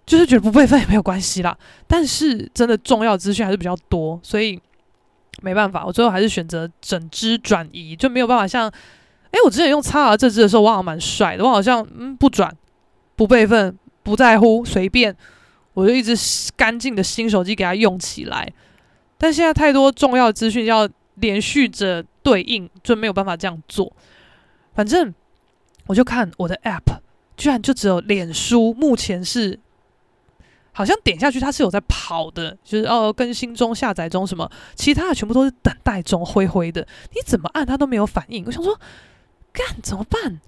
[0.05, 4.61] 就是觉得不备份也没有关系啦，但是真的重要资讯还是比较多，所以
[5.41, 8.67] 没办法，我最后还是选择整支转移，就没有办法像，
[9.31, 12.55] 哎，我之前用 XR 这支的时候，我好像蛮帅的，我好像嗯不转，
[13.15, 15.15] 不备份，不在乎，随便，
[15.73, 16.15] 我就一直
[16.55, 18.47] 干净的新手机给它用起来。
[19.17, 23.91] 但现在太多重要资讯要连续着对应，就没有办法这样做。
[24.75, 25.11] 反正
[25.87, 26.99] 我就看我的 App，
[27.37, 29.59] 居然就只有脸书目前是。
[30.77, 36.85] 好像点下去，它是有在跑的，就是哦，更新中、下载中什么，其他的全部都是等待中，灰灰的。
[37.13, 38.43] 你怎么按它都没有反应。
[38.45, 38.77] 我想说，
[39.53, 40.41] 干怎么办？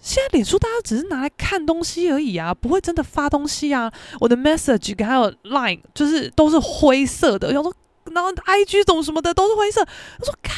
[0.00, 3.92] 现在脸书大家只是拿来看东西而已啊，不会真的发东西啊。
[4.20, 7.48] 我的 message 还有 line 就是都是灰色的。
[7.48, 7.74] 我想说，
[8.12, 9.80] 然后 IG 怎么什么的都是灰色。
[10.20, 10.54] 我说，干，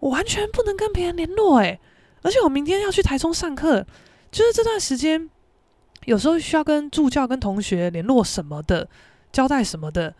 [0.00, 1.78] 我完全不能跟别人联络诶，
[2.22, 3.86] 而且我明天要去台中上课，
[4.30, 5.28] 就是这段时间。
[6.04, 8.88] 有时候需要跟助教、跟同学联络什么的，
[9.32, 10.14] 交代什么的，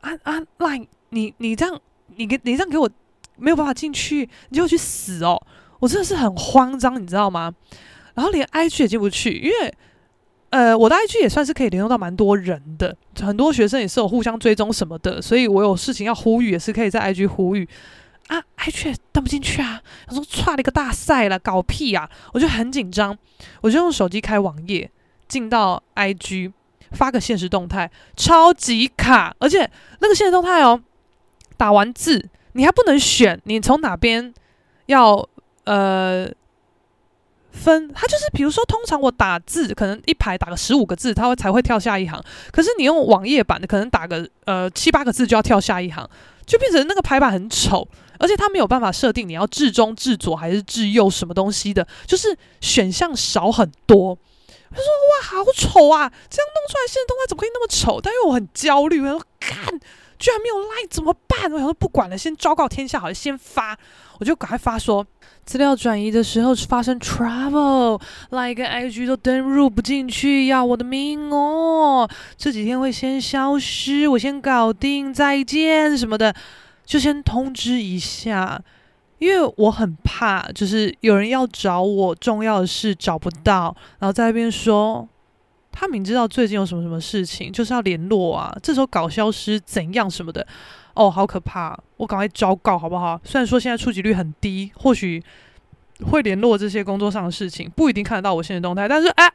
[0.00, 1.78] 啊啊，Line，你你这样，
[2.14, 2.88] 你给你这样给我
[3.36, 5.38] 没有办法进去，你就去死哦！
[5.80, 7.54] 我真的是很慌张，你知道吗？
[8.14, 9.74] 然后连 IG 也进不去，因为
[10.48, 17.68] 呃，我的 IG 也算是可以联络到蛮多人的，很多学生也是有互相追踪什么的，所以我有事情要呼吁，也是可以在 IG 呼吁。
[18.28, 19.80] 啊，IG 也登不进去啊！
[20.06, 22.10] 他说踹了一个大赛了，搞屁啊！
[22.32, 23.16] 我就很紧张，
[23.60, 24.90] 我就用手机开网页，
[25.28, 26.52] 进到 IG
[26.90, 30.82] 发个现实动态，超级卡，而且那个现实动态哦，
[31.56, 34.34] 打完字你还不能选，你从哪边
[34.86, 35.28] 要
[35.62, 36.28] 呃
[37.52, 37.88] 分？
[37.94, 46.10] 它就是比如说，通常我打字可能一排打个十五个字，它会才会跳下一行，可是你用网页版的，可能打个呃七八个字就要跳下一行。
[46.46, 54.18] 就变成那个排版很丑，而且它没有办法设定你要置中、置左还是置右什么东西的，就是选项少很多。
[54.68, 56.10] 他说：“哇，好丑啊！
[56.28, 59.78] 这样弄出来现在动画怎么可以那么丑？”但因为我很焦虑，我说：“看，
[60.18, 63.78] 居然没有 LINE 怎么办？”我想说不管了，先昭告天下好了，先发，
[64.18, 65.06] 我就赶快发说。
[65.46, 72.10] 资料转移的时候发生 trouble，Line 跟 IG 都登入不进去，要我的命哦！
[72.36, 76.34] 这几天会先消失，我先搞定，再见什么的，
[76.86, 78.58] 就先通知一下，
[79.18, 85.06] 因为我很怕，就是有人要找我，重要的事找不到，然后在那边说
[85.72, 90.46] 他明知道最近有什么什么事情，就是要联络啊，这时候搞消失怎样什么的。
[90.94, 91.78] 哦，好可怕！
[91.98, 93.20] 我赶快昭告好不好？
[93.22, 95.22] 虽然说现在触及率很低，或许
[96.10, 99.30] 会联络这些工作上的事情，不一定看得到我现在动态，但是哎，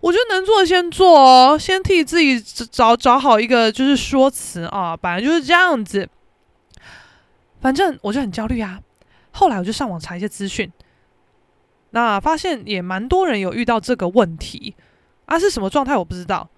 [0.00, 6.08] 我觉得能做的先做哦，先替自己找找好一个就是说辞啊，本来就是这样子。
[7.60, 8.80] 反正我就很焦虑啊。
[9.32, 10.70] 后来我就上网查一些资讯，
[11.90, 14.74] 那发现也蛮多人有遇到这个问题
[15.26, 16.48] 啊，是什么状态我不知道。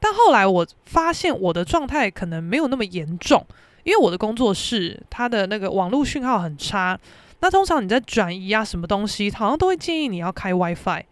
[0.00, 3.44] 但后来我发现我的状态可能没有那么严重。
[3.84, 6.98] 因为我的工作室，它的那个网络讯号很差。
[7.40, 11.04] 那通常你在转移啊什么东西，好像都会建议你要开 WiFi。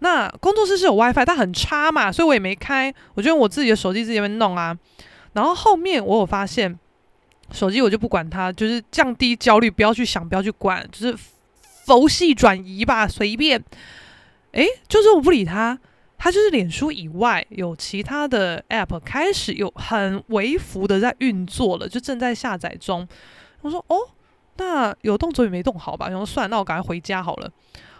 [0.00, 2.92] 那工作室是有 WiFi，但很差嘛，所以我也没开。
[3.14, 4.76] 我就用我自己的手机自己在那边弄啊。
[5.34, 6.76] 然后后面我有发现，
[7.52, 11.16] 手机我就不管它，就是降低焦虑，不要去想，不要去管，就是
[11.86, 13.62] 佛系转移吧，随便。
[14.52, 15.78] 诶，就是我不理它。
[16.20, 23.06] 它就是脸书以外有其他的 App 开始有很微幅的在运作了，就正在下载中。
[23.60, 23.96] 我说哦，
[24.56, 26.08] 那有动作也没动好吧？
[26.08, 27.48] 然后算，那我赶快回家好了。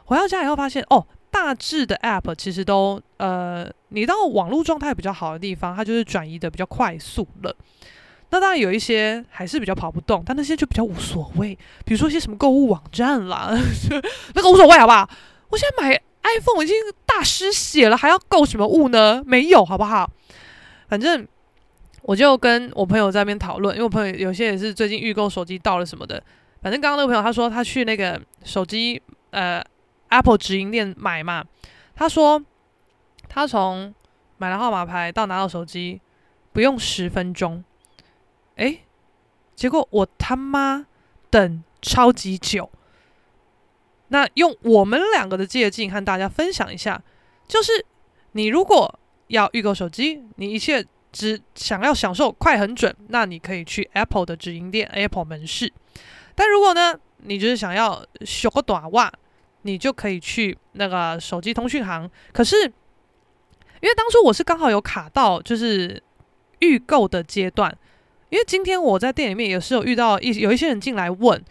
[0.06, 7.54] 回到家以后发现，哦，大致的 App 其实都呃，你到网络状态比较好的地方，它就是转移的比较快速了。
[8.30, 11.56] 那当然有一些还是比较跑不动，但那些就比较无所谓。
[11.84, 13.50] 比如说一些什么购物网站啦，
[14.34, 15.08] 那个无所谓，好不好？
[15.48, 16.76] 我现在买 iPhone 已经
[17.06, 19.22] 大失血了，还要购什么物呢？
[19.24, 20.10] 没有，好不好？
[20.88, 21.26] 反正
[22.02, 26.22] 我就跟我朋友在那边讨论，因为我朋友有些也是最近预购手机到了什么的。
[26.60, 29.00] 反正刚刚那个朋友他说他去那个手机
[29.30, 29.64] 呃
[30.08, 31.42] Apple 直营店买嘛，
[31.94, 32.42] 他说
[33.26, 33.94] 他从
[34.36, 35.98] 买了号码牌到拿到手机
[36.52, 37.64] 不用十分钟。
[38.58, 38.84] 诶，
[39.56, 40.86] 结果我他妈
[41.30, 42.70] 等超级久。
[44.08, 47.02] 那用我们两个的借镜和大家分享一下，
[47.46, 47.84] 就是
[48.32, 55.72] 你如果要预购手机，你一切只想要享受快很准，那你可以去 Apple 的直营店 Apple 门市。
[56.34, 59.12] 但如果呢，你就是想要修个短袜，
[59.62, 62.10] 你就可以去那个手机通讯行。
[62.32, 66.02] 可是因为当初我是刚好有卡到，就是
[66.60, 67.76] 预购的阶段。
[68.30, 71.42] 因为今天我在店里面也是有遇到一有一些人进来问，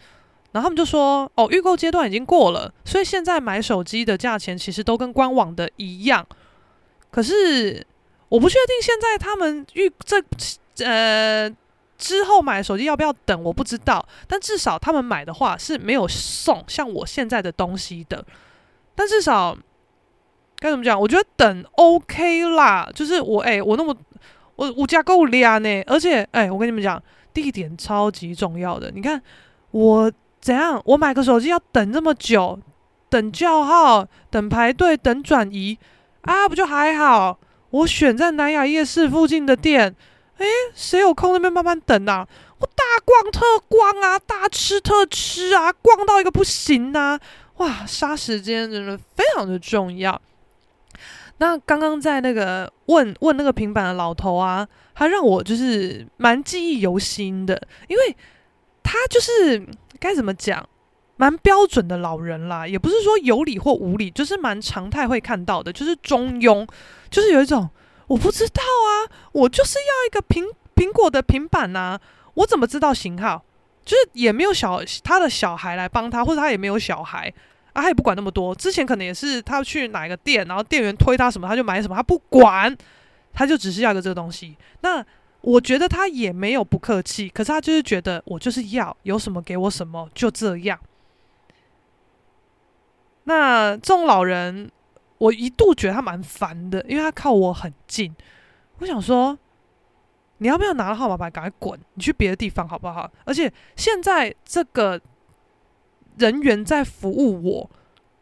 [0.52, 6.24] 然后他们就说：“哦，预购阶段已经过了，所以现在买手机的价钱其实都跟官网的一样。”
[7.10, 7.84] 可是
[8.28, 10.22] 我不确定现在他们预这
[10.84, 11.50] 呃
[11.96, 14.06] 之后买手机要不要等，我不知道。
[14.28, 18.24] 但至少他们买的话是没有送像我现在的东西的。
[18.94, 19.58] 但至少
[20.60, 21.00] 该怎么讲？
[21.00, 23.96] 我觉得等 OK 啦，就是我哎、我那么。
[24.58, 27.00] 我物价够靓呢，而且哎、我跟你们讲，
[27.32, 28.90] 地点超级重要的。
[28.90, 29.22] 你看
[29.70, 32.58] 我怎样，我买个手机要等这么久，
[33.08, 35.78] 等叫号，等排队，等转移
[36.22, 37.38] 啊，不就还好？
[37.70, 39.94] 我选在南雅夜市附近的店，
[40.38, 42.26] 哎、谁有空那边慢慢等啊？
[42.58, 47.16] 我大逛特逛啊，大吃特吃啊，逛到一个不行啊！
[47.58, 50.20] 哇，杀时间真的非常的重要。
[51.38, 58.16] 那刚刚在那个问问那个平板的老头啊，他让我就是蛮记忆犹新的，因为
[58.82, 59.64] 他就是
[60.00, 60.68] 该怎么讲，
[61.16, 66.66] 蛮标准的老人啦，也不是说有理或无理，就是蛮常态会看到的，就是中庸，
[67.08, 67.68] 就是有一种
[68.08, 71.98] 我不知道啊，我就是要一个苹苹果的平板呐，
[72.34, 73.44] 我怎么知道型号？
[73.84, 77.32] 就是也没有小他的小孩来帮他，或者他也没有小孩。
[77.74, 82.76] 啊、他也不管那么多，之前可能也是他去哪一个店，然后店员推他什么，他就买什么，他不管，
[83.32, 84.56] 他就只是要一个这个东西。
[84.80, 85.04] 那
[85.42, 90.78] 我觉得他也没有不客气，可是他就是觉得我就是要有什么给我什么，就这样。
[93.24, 94.70] 那这种老人，
[95.18, 98.12] 我一度觉得他蛮烦的，因为他靠我很近。
[98.78, 99.38] 我想说，
[100.38, 103.08] 你要不要拿了号码牌赶快滚，你去别的地方好不好？
[103.24, 105.00] 而且现在这个。
[106.18, 107.70] 人员在服务我，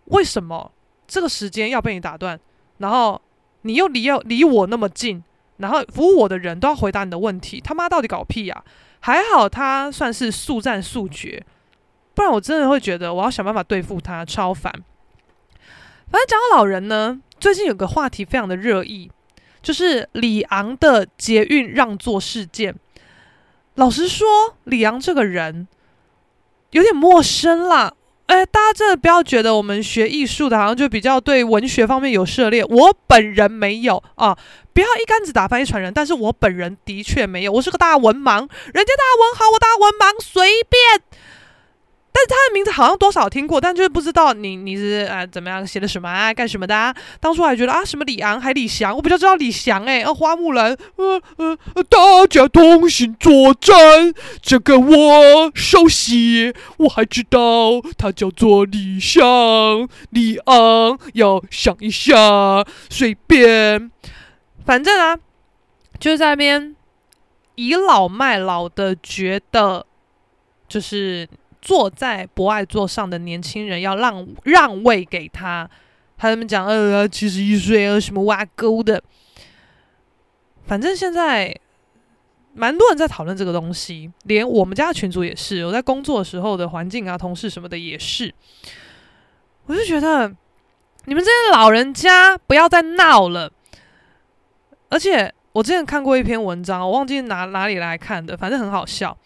[0.07, 0.73] 为什么
[1.07, 2.39] 这个时间要被你打断？
[2.79, 3.21] 然后
[3.63, 5.23] 你又离要离我那么近，
[5.57, 8.65] 然后服务我的人都要回答你的问题，他妈到底搞屁呀？
[9.01, 11.45] 还好他算是速战速决，
[12.15, 14.73] 不然我真的会觉得我要想办法对付他，超烦。
[16.11, 19.11] 反正讲到老人呢，最近有个话题非常的热议，
[19.63, 22.75] 就是李昂的捷运让座事件。
[23.75, 24.27] 老实说，
[24.65, 25.67] 李昂这个人。
[26.77, 27.95] 有点陌生啦，
[28.27, 32.63] 哎，大家真的不要觉得我们学艺术的，好像就比较对文学方面有涉猎。
[32.67, 34.37] 我本人没有啊，
[34.75, 35.91] 不要一竿子打翻一船人。
[35.95, 41.03] 但是我本人的确没有，我是个大文盲，人家大文豪，我大文盲，随便。
[42.17, 46.95] 但是他的名字好像多少听过，但就是不知道你你是啊怎么样写的什么啊干什么的啊？
[47.21, 51.59] 当初还觉得啊什么李昂还李翔，我比较知道李翔诶、欸，呃花木兰，呃呃
[51.91, 63.91] 大家同心作战，这个我熟悉，我还知道他叫做李翔，李昂要想一下，随便，
[64.65, 65.19] 反正啊
[66.01, 66.75] 就是在那边
[67.57, 69.85] 倚老卖老的觉得
[70.67, 71.29] 就是。
[71.67, 75.69] 坐在博爱座上的年轻人要让让位给他，
[76.17, 79.03] 他们讲呃七十一岁呃什么挖沟的，
[80.65, 81.53] 反正现在
[82.55, 88.33] 蛮多人在讨论这个东西，连我们家的群主也是，我在工作时候的环境啊，同事什么的也是，
[89.67, 90.33] 我就觉得
[91.07, 93.51] 你们这些老人家不要再闹了，
[94.89, 99.19] 而且我之前看过一篇文章，我忘记哪哪里来看的，反正很好笑，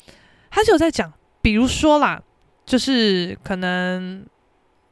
[0.50, 1.12] 他就在讲，
[1.42, 2.22] 比如说啦。
[2.70, 4.24] 就是可能，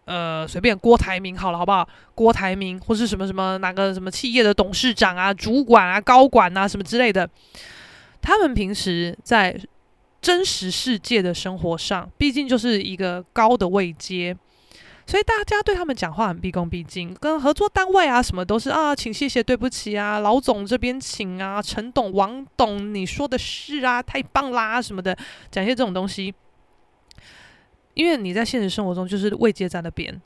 [0.05, 1.89] 呃，随便郭台铭好了，好不好？
[2.13, 7.31] 郭台铭或是什么什么哪个什么企业的董事长啊、主管啊、高管啊什么之类的，
[8.21, 9.57] 他们平时在
[10.21, 14.37] 真实世界的生活上，毕竟就是一个高的位阶。
[15.07, 25.17] 所以大家对他们讲话很毕恭毕敬，跟合作单位啊什么都是啊，请谢谢对不起啊，老总这边请啊，陈董王董你说的是啊，太棒啦什么的，
[25.49, 26.35] 讲一些这种东西。
[27.99, 30.23] 因为你在现实生活中就是位阶在那边，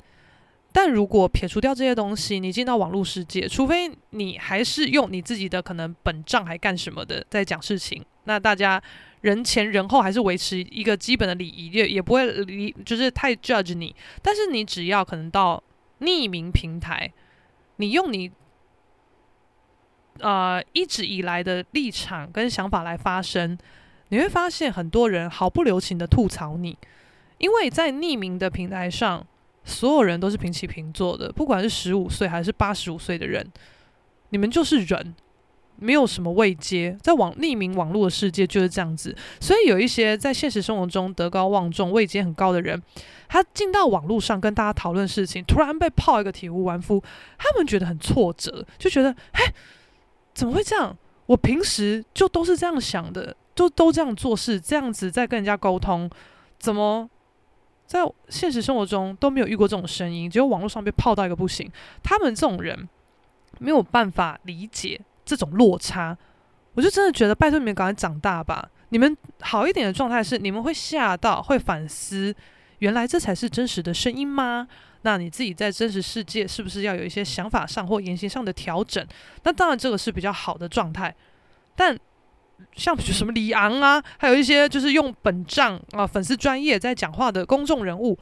[0.73, 8.81] 但如果撇除掉这些东西，你进到网络世界，除非你还是用你自己的可能本账还干什么的在讲事情，那大家。
[9.23, 13.95] 人前人后还是维持一个基本的礼仪，也也不会离，就是太 judge 你。
[14.21, 15.63] 但是你只要可能到
[16.01, 17.09] 匿名平台，
[17.77, 18.33] 你用你
[20.19, 23.57] 呃一直以来的立场跟想法来发声，
[24.09, 26.77] 你会发现很多人毫不留情的吐槽你，
[27.43, 29.27] 因为在匿名的平台上，
[29.65, 33.47] 所有人都是平起平坐的，不管是十五岁还是八十五岁的人，
[34.31, 35.15] 你们就是人。
[35.77, 42.81] 没有什么位阶，在网匿名网络的世界就是这样子，所以有一些在现实生活中德高望重、位阶很高的人，
[43.27, 47.03] 他进到网络上跟大家讨论事情，突然被泡一个体无完肤，
[47.37, 49.43] 他们觉得很挫折，就觉得，哎，
[50.33, 50.97] 怎么会这样？
[51.27, 56.09] 我平时就都是这样想的，就都这样做事，这样子在跟人家沟通，
[56.61, 57.11] 怎么
[57.93, 60.31] 在现实生活中都没有遇过这种声音？
[60.31, 61.71] 结果网络上被泡到一个不行，
[62.03, 62.89] 他们这种人
[63.59, 64.99] 没有办法理解。
[65.25, 66.19] 这种落差，
[66.75, 68.69] 我就真的觉得拜托你们赶快长大吧。
[68.89, 72.35] 你们好一点的状态是，你们会吓到，会反思，
[72.81, 74.67] 原来这才是真实的声音吗？
[75.03, 79.07] 那你自己在真实世界是不是要有一些想法上或言行上的调整？
[79.45, 81.15] 那当然这个是比较好的状态。
[81.77, 81.97] 但
[82.75, 88.19] 像什么李昂啊，还有一些就是用本账啊粉丝专业在讲话的公众人物，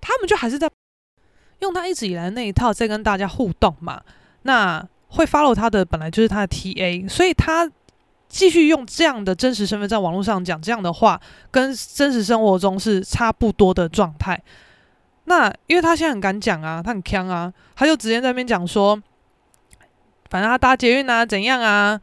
[0.00, 0.68] 他们就还是在
[1.60, 4.02] 用他一直以来那一套在跟大家互动嘛。
[4.42, 7.70] 那会 follow 他的本来就是他的 TA，所以他
[8.28, 14.42] 继续用这样的真实身份在网络上讲这样的话，跟真实生活中是差不多的状态。
[15.24, 19.00] 那因为他现在很敢讲啊，他很锵啊，他就直接在那边讲说，
[20.30, 22.00] 反正他搭捷运啊怎样啊，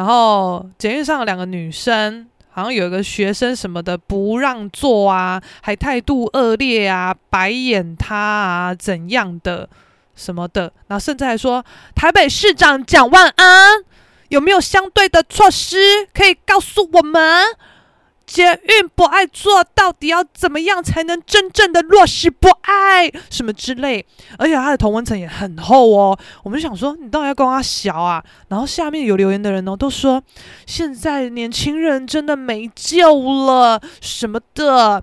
[0.00, 9.68] 然后捷运上有两个女生，好像有一个学生什么的不让座啊，还态度恶劣啊，白眼他啊怎样的。
[10.16, 11.62] 什么的，然后甚至还说
[11.94, 13.84] 台北市长蒋万安
[14.28, 15.76] 有没有相对的措施
[16.14, 17.44] 可以告诉我们？
[18.30, 24.06] 捷运不爱做到底要怎么样才能真正的落实不爱什么之类？
[24.38, 26.16] 而且他的同温层也很厚哦。
[26.44, 28.22] 我们想说，你到底要跟他小啊？
[28.46, 30.22] 然后下面有留言的人呢，都说
[30.64, 35.02] 现在年轻人真的没救了什么的。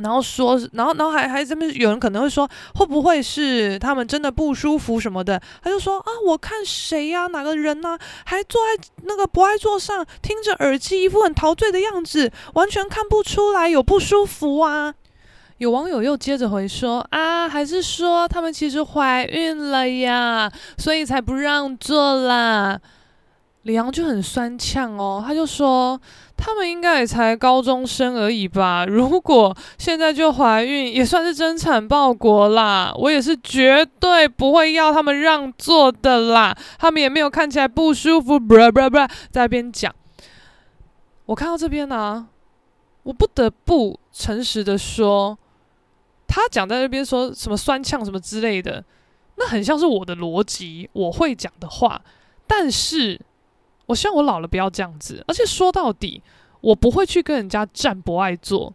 [0.00, 5.40] 然后说，然后，然后还还这边有人可能会说，会不会是他们真的不舒服什么的？
[5.62, 14.94] 他就说啊，我看谁呀，哪个人呢，还坐在那个博爱座上，听着耳机，一副很陶醉的样子，完全看不出来有不舒服啊。
[15.58, 22.80] 有网友又接着回说啊，还是说他们其实怀孕了呀，所以才不让坐啦。
[23.64, 25.98] 李阳就很酸呛哦，他就说
[26.36, 32.92] 他们应该也才高中生而已吧， 如果现在就怀孕，也算是真产报国啦。
[32.94, 38.98] 我也是绝对不会要他们让座的啦，他们也没有看起来不舒服，不不不，
[39.30, 39.94] 在那边讲。
[41.24, 42.28] 我看到这边呢、
[43.02, 45.38] 我不得不诚实的说，
[46.26, 48.84] 他讲在那边说什么酸呛什么之类的，
[49.36, 52.02] 那很像是我的逻辑，我会讲的话，
[52.46, 53.18] 但是。
[53.86, 56.22] 我希望我老了不要这样子，而且说到底，
[56.60, 58.72] 我不会去跟人家战博爱座，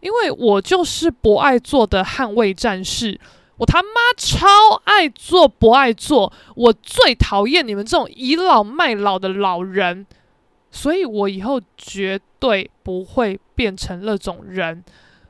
[0.00, 3.18] 因为我就是博爱座的捍卫战士，
[3.56, 4.46] 我他妈超
[4.84, 10.06] 爱坐博爱座，我最讨厌你们这种倚老卖老的老人，
[10.70, 14.84] 所以我以后绝对不会变成那种人，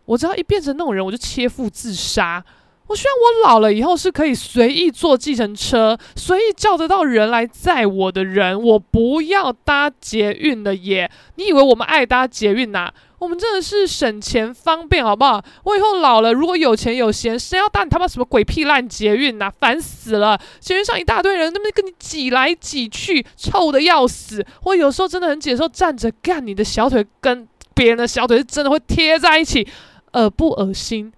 [0.04, 2.44] 我只要一变成那种人，我就切腹自杀。
[2.88, 8.60] 我希望我老了以后是可以随意坐计程车，随意叫得到人来载我的人。
[8.60, 11.10] 我不要搭捷运了耶！
[11.36, 12.90] 你以为我们爱搭捷运呐？
[13.18, 15.44] 我们真的是省钱方便，好不好？
[15.64, 19.52] 我以后老了，如果有钱有闲，谁要搭你他妈什么鬼屁烂捷运呐？
[19.60, 20.40] 烦死了！
[20.58, 24.46] 捷运上一大堆人，那么跟你挤来挤去，臭得要死。
[24.64, 29.68] 我有时候真的很解受站着干，你的小腿跟别人的小腿是真的会贴在一起，
[30.12, 31.12] 恶不恶心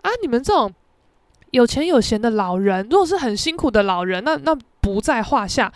[0.00, 0.10] 啊？
[0.20, 0.72] 你们这种。
[1.52, 5.72] 有钱有闲的老人，如果是很辛苦的老人，那那不在话下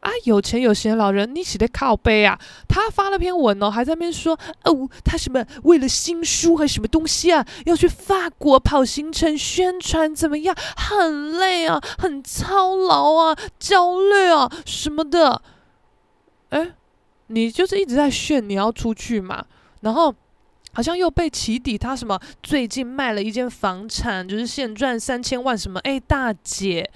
[0.00, 0.10] 啊。
[0.24, 2.38] 有钱有闲的老人，你起得靠背啊？
[2.68, 10.56] 他发了篇文哦，还在那边说哦，他什么为了新书还是什么东西啊，要去法国跑行程宣传，怎么样？
[10.76, 15.40] 很累啊，很操劳啊，焦虑啊什么的。
[16.50, 16.72] 哎，
[17.28, 19.44] 你就是一直在炫你要出去嘛？
[19.82, 20.14] 然后
[20.72, 25.78] 好像又被起底，他什么最近卖了一间房产，就是现赚三千万什么？
[25.80, 26.90] 哎，大姐。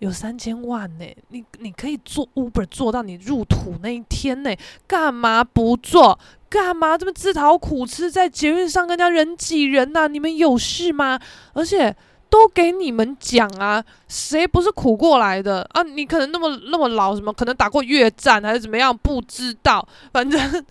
[0.00, 4.54] 有三千万呢，你你可以做 Uber 做到你入土那一天呢，
[4.86, 6.18] 干嘛不做？
[6.50, 10.06] 干嘛这么自讨苦吃，在捷运上跟人家人挤人呐？
[10.06, 11.18] 你们有事吗？
[11.54, 11.96] 而且
[12.28, 15.82] 都给你们讲啊，谁不是苦过来的啊？
[15.82, 18.94] 你可能那么那么老，什么可能打过越战还是怎么样？
[18.94, 20.64] 不知道，反正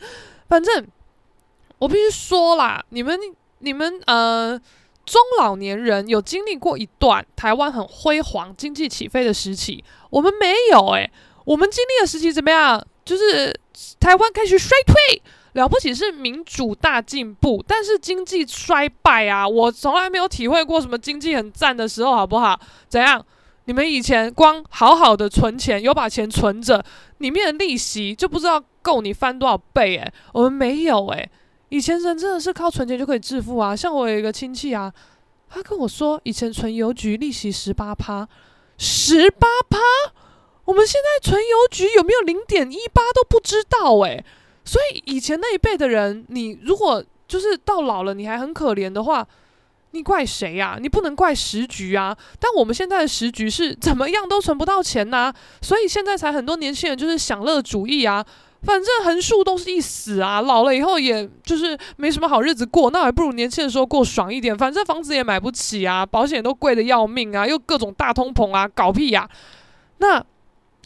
[0.47, 0.86] 反正
[1.80, 3.19] 我必须说啦，你们
[3.59, 4.59] 你们呃。
[5.05, 11.11] 中老年人有经历过一段台湾很辉煌、经济起飞的时期，我们没有诶、
[11.45, 12.84] 我们经历的时期怎么样？
[13.05, 13.55] 就是
[13.99, 15.21] 台湾开始衰退，
[15.53, 19.47] 了不起是民主大进步，但是经济衰败啊！
[19.47, 22.59] 我从来没有体会过什么经济很赞的时候，好不好？
[22.89, 23.23] 怎样？
[23.65, 26.84] 你们以前光好好的存钱，有把钱存着，
[27.19, 31.30] 里面的利息就不知道够你翻多少倍诶、我们没有诶、
[31.76, 33.76] 以前人真的是靠存钱就可以致富啊！
[33.76, 34.89] 像我有一个亲戚啊，
[35.49, 38.26] 他跟我说，以前存邮局利息十八趴，
[38.78, 39.78] 十八趴，
[40.63, 44.23] 我们现在存邮局有没有零点一八都不知道诶。
[44.63, 49.28] 所以以前那一辈的人，你如果就是到老了你还很可怜的话，
[49.91, 50.78] 你怪谁呀？
[50.80, 52.17] 你不能怪时局啊！
[52.39, 58.26] 但我们现在的时局是怎么样都存不到钱呐，所以现在才很多年轻人就是享乐主义啊。
[58.66, 64.57] 反正横竖都是一死啊，老了以后也就是没什么好日子过，那还不如年轻的时候过爽一点。
[64.57, 69.30] 反正房子也买不起啊，保险都贵的要命啊，又各种大通膨啊，搞屁呀、啊！
[69.99, 70.26] 那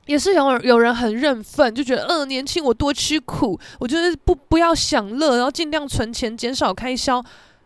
[0.06, 7.24] 也是有有人很认份，就觉得嗯、呃，年轻我多吃苦，我就是不不要享乐，然后尽量存钱，减少开销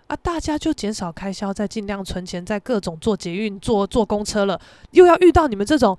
[0.07, 0.15] 啊。
[0.21, 4.59] 大家就减少开销，再尽量存钱，在各种坐捷运、坐坐公车了，
[4.91, 5.97] 又要遇到你们这种。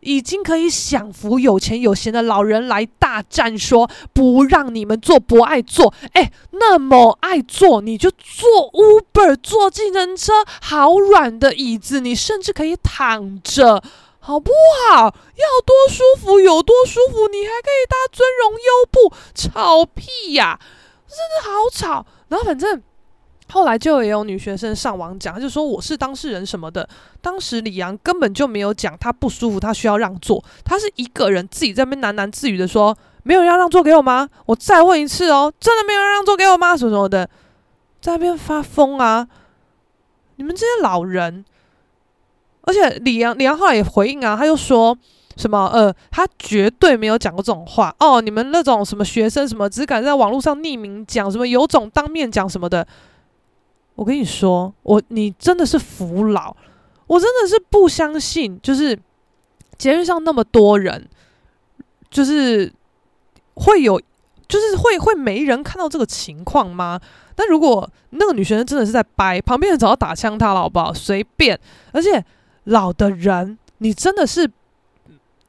[0.00, 5.92] 已经可以享福、有钱有闲的老人来大战，说不让你们坐，不爱坐。
[6.12, 13.82] 哎，那么爱坐，你就坐 Uber，坐计程车，好软的椅子，你甚至可以躺着，
[14.18, 14.50] 好不
[14.88, 15.04] 好？
[15.04, 20.60] 要多舒服有多舒服，你还可以搭尊荣优步，吵屁呀、啊！
[21.08, 22.06] 真的好吵。
[22.28, 22.82] 然后反正。
[23.50, 26.88] 后来就也有女学生上网讲，就说我是当事人什么的。
[27.20, 34.28] 当时李阳根本就没有讲他不舒服，他需要让座，他是一个人自己在那边喃喃自语的说：“没有要让座给我吗？
[34.46, 36.76] 我再问一次哦，真的没有让座给我吗？
[36.76, 37.28] 什么什么的，
[38.00, 39.26] 在那边发疯啊！
[40.36, 41.44] 你们这些老人，
[42.62, 44.96] 而且李阳李阳后来也回应啊，他又说
[45.36, 48.20] 什么呃，他绝对没有讲过这种话哦。
[48.20, 52.86] 你们那种什么学生什么只敢在网络上匿名讲，什么有种当面讲什么的。”
[53.94, 56.56] 我跟你说，我你真的是服老，
[57.06, 58.98] 我真的是不相信，就是
[59.76, 61.08] 捷运上那么多人，
[62.10, 62.72] 就是
[63.54, 64.00] 会有，
[64.48, 67.00] 就是会会没人看到这个情况吗？
[67.34, 70.92] 但如果那个女学生真的是在掰，旁边人早要打枪她了，好不好？
[70.92, 71.58] 随便，
[71.92, 72.24] 而且
[72.64, 74.50] 老的人，你真的是。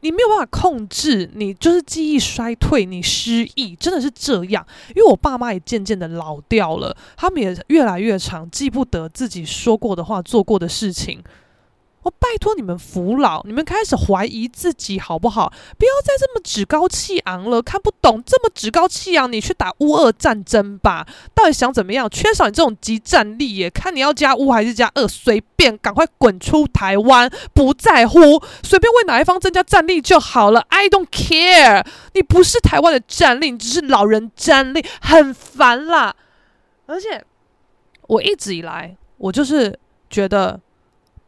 [0.01, 4.65] 你没有办法控制，你就是记忆衰退，你失忆，真的是这样。
[4.95, 11.21] 因为我爸妈也渐渐的老掉了，他们也越来越长记不得自己说过的话、做过的事情。
[12.03, 15.53] 我拜托你们服老，你们开始怀疑自己好不好？
[15.77, 21.05] 不要再这么趾高气昂了，看不懂这么趾高气昂，你去打乌俄战争吧！
[21.35, 22.09] 到底想怎么样？
[22.09, 23.69] 缺少你这种即战力耶！
[23.69, 30.61] 看你要加乌还是加俄，随便，赶快滚出台湾，不在乎，随便为哪一方增加战力就好了。
[30.69, 36.15] I don't care，你不是台湾的战力，你只是老人战力，很烦啦。
[36.87, 37.23] 而且
[38.07, 39.77] 我一直以来，我就是
[40.09, 40.59] 觉得。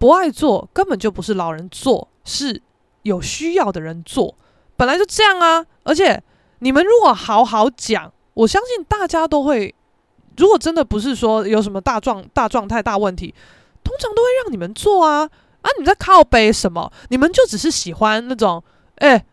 [0.04, 2.62] 不爱做根本就不是老人做，是
[3.04, 4.36] 有需要的人做，
[4.76, 5.66] 本来就这样啊！
[5.84, 6.22] 而且
[6.60, 9.74] 你们如果好好讲，我相信大家都会。
[10.36, 13.34] 如果真的不是说有什么大状大状态大问题，
[13.82, 15.30] 通常都会让你们做啊！
[15.62, 16.92] 啊，你在靠背什么？
[17.08, 18.62] 你们就只是喜欢那种，
[18.96, 19.24] 哎，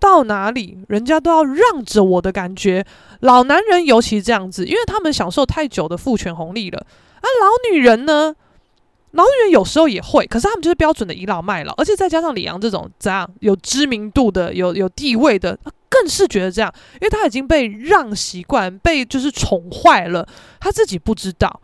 [0.00, 2.84] 到哪里人家都要让着我的感觉。
[3.20, 6.84] 老男人尤其这样子，因为他们享受太久的父权红利了。
[7.20, 8.34] 啊，老女人呢？
[9.12, 20.28] 老女人有时候也会，可是他们就是标准的倚老卖老，而且再加上李阳这种这样有知名度的、有有地位的，更是觉得这样，因为他已经被让习惯，被就是宠坏了，
[20.60, 21.60] 他自己不知道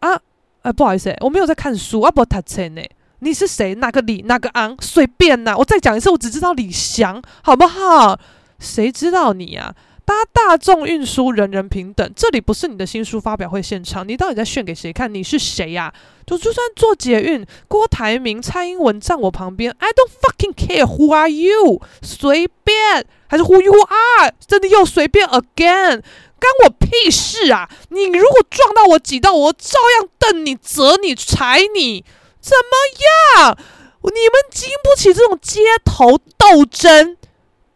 [0.00, 0.20] 啊。
[0.62, 2.82] 哎，不好意思，我没有在看书啊，不他猜呢？
[3.20, 3.74] 你是谁？
[3.76, 4.22] 哪个李？
[4.22, 4.76] 哪个昂？
[4.80, 8.18] 随便呐、我再讲一次，我只知道李翔，好不好？
[8.58, 9.74] 谁知道你啊？
[10.08, 12.10] 搭大众运输，人人平等。
[12.16, 15.12] 这里不是你的新书发表会现场，你到底在炫给谁看？
[15.12, 16.24] 你是谁呀、啊？
[16.26, 26.00] 就就算坐捷运，郭台铭、蔡英文站我旁边，I don't fucking care who are you，随便还是 who you are，真的又随便 again，
[26.40, 27.68] 干我屁事啊！
[27.90, 32.02] 你如果撞到我、挤到我，照样瞪你、责你、踩你，
[32.40, 33.58] 怎么样？
[34.04, 37.18] 你们经不起这种街头斗争。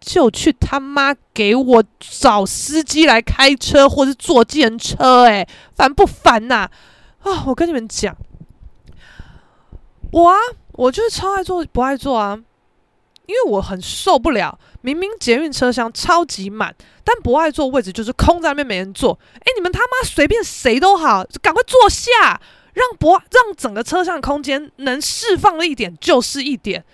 [0.04, 6.68] 就去他妈给我找司机来开车，或是坐计程车，欸，诶，烦不烦呐？
[7.22, 8.16] 啊，我跟你们讲，
[10.10, 10.36] 我啊，
[10.72, 12.36] 我就是超爱坐，不爱坐啊，
[13.26, 16.74] 因为我很受不了，明明捷运车厢超级满，
[17.04, 19.16] 但不爱坐位置就是空在那边没人坐。
[19.34, 22.40] 诶，你们他妈随便谁都好，赶快坐下，
[22.74, 26.84] 让不让整个车厢空间能释放了一点就是一点。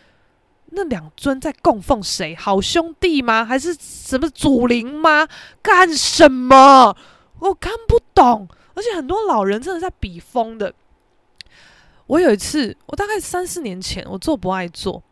[0.78, 2.36] 那两尊在供奉谁？
[2.36, 3.44] 好兄弟吗？
[3.44, 5.26] 还是什么祖灵吗？
[5.60, 6.96] 干什么？
[7.40, 8.48] 我看不懂。
[8.74, 10.72] 而且很多老人真的在比疯的。
[12.06, 15.02] 我有一次，我大概三四年前，我做不爱做，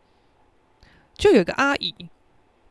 [1.17, 1.93] 就有个阿姨，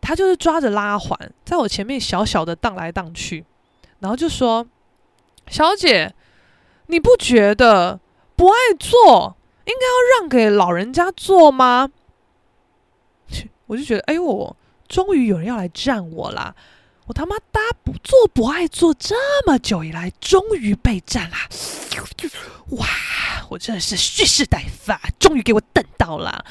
[0.01, 3.45] 她就是抓着拉环，在我前面小小的荡来荡去，
[3.99, 4.67] 然后就说
[5.49, 6.15] ：“小姐，
[6.87, 8.01] 你不觉得
[8.35, 9.37] 不爱做
[9.67, 11.91] 应该要让给老人家做吗？”
[13.67, 14.57] 我就觉得，哎呦，
[14.89, 16.55] 终于有人要来站我啦！
[17.07, 19.15] 我他妈搭不坐不爱坐这
[19.47, 21.49] 么久以来，终于被站啦！
[22.71, 22.87] 哇，
[23.49, 26.45] 我真的是蓄势待发，终于给我等到了！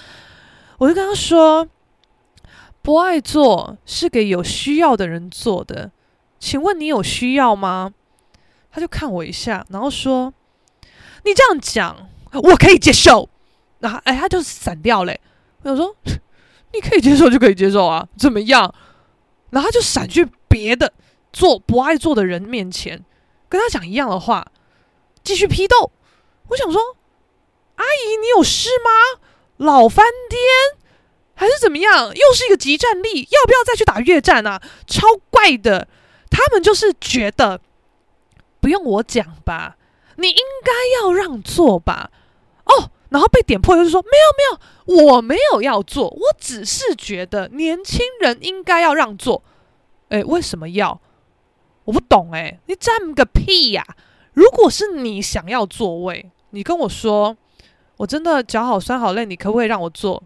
[0.78, 1.68] 我就跟他说，
[2.82, 5.92] 不爱坐是给有需要的人坐的，
[6.40, 7.94] 请问你有需要吗？
[8.72, 10.34] 他就看我一下，然后说
[11.26, 13.30] ：“你这样讲，我可以接受。”
[13.80, 15.20] 然后，哎，他就闪掉嘞。
[15.64, 15.96] 我想说。
[16.76, 18.74] 你可以接受就可以接受啊， 怎么样？
[19.52, 20.92] 然后就闪去别的
[21.32, 23.04] 坐不爱坐的人面前，
[23.48, 24.48] 跟他讲一样的话，
[25.24, 25.92] 继续批斗。
[26.50, 26.98] 我想说，
[27.76, 29.22] 阿姨，你有事吗？
[29.58, 30.82] 老翻天
[31.34, 32.14] 还是怎么样？
[32.14, 34.62] 又是一个即战力，要不要再去打越战啊？
[34.86, 35.88] 超怪的，
[36.30, 37.62] 他们就是觉得
[38.60, 39.78] 不用我讲吧，
[40.18, 40.72] 你应该
[41.02, 42.12] 要让座吧？
[42.66, 42.92] 哦。
[43.10, 49.42] 然后被点破，就是说没有没有，我没有要做，我只是觉得年轻人应该要让座。
[50.10, 51.00] 哎，为什么要？
[51.86, 53.86] 我不懂哎，你站个屁呀！
[54.34, 57.38] 如果是你想要座位，你跟我说，
[57.98, 60.22] 我真的脚好酸好累，你可不可以让我坐？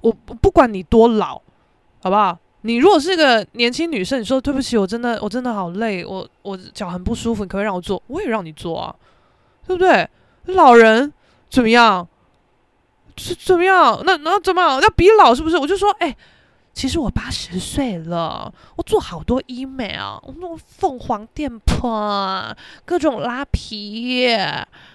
[0.00, 1.40] 我不管你多老，
[2.02, 2.38] 好不好？
[2.62, 8.00] 你如果是个年轻女生，你说对不起，我真的我真的好累，我我脚很不舒服，你可不可以让我坐？
[8.06, 8.94] 我也让你坐啊，
[9.66, 10.08] 对不对？
[10.46, 11.12] 老人。
[11.52, 12.08] 怎么样？
[13.18, 14.00] 是怎么样？
[14.06, 14.80] 那那怎么？
[14.80, 15.58] 要比老是不是？
[15.58, 16.16] 我就说，哎，
[16.72, 24.26] 其实我八十岁了，我做好多医美啊，我弄凤凰电波，各种拉皮，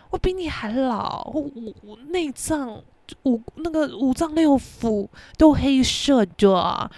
[0.10, 1.48] 我比你还老，我
[1.84, 2.82] 我内脏
[3.26, 6.90] 五那个五脏六腑都黑色的。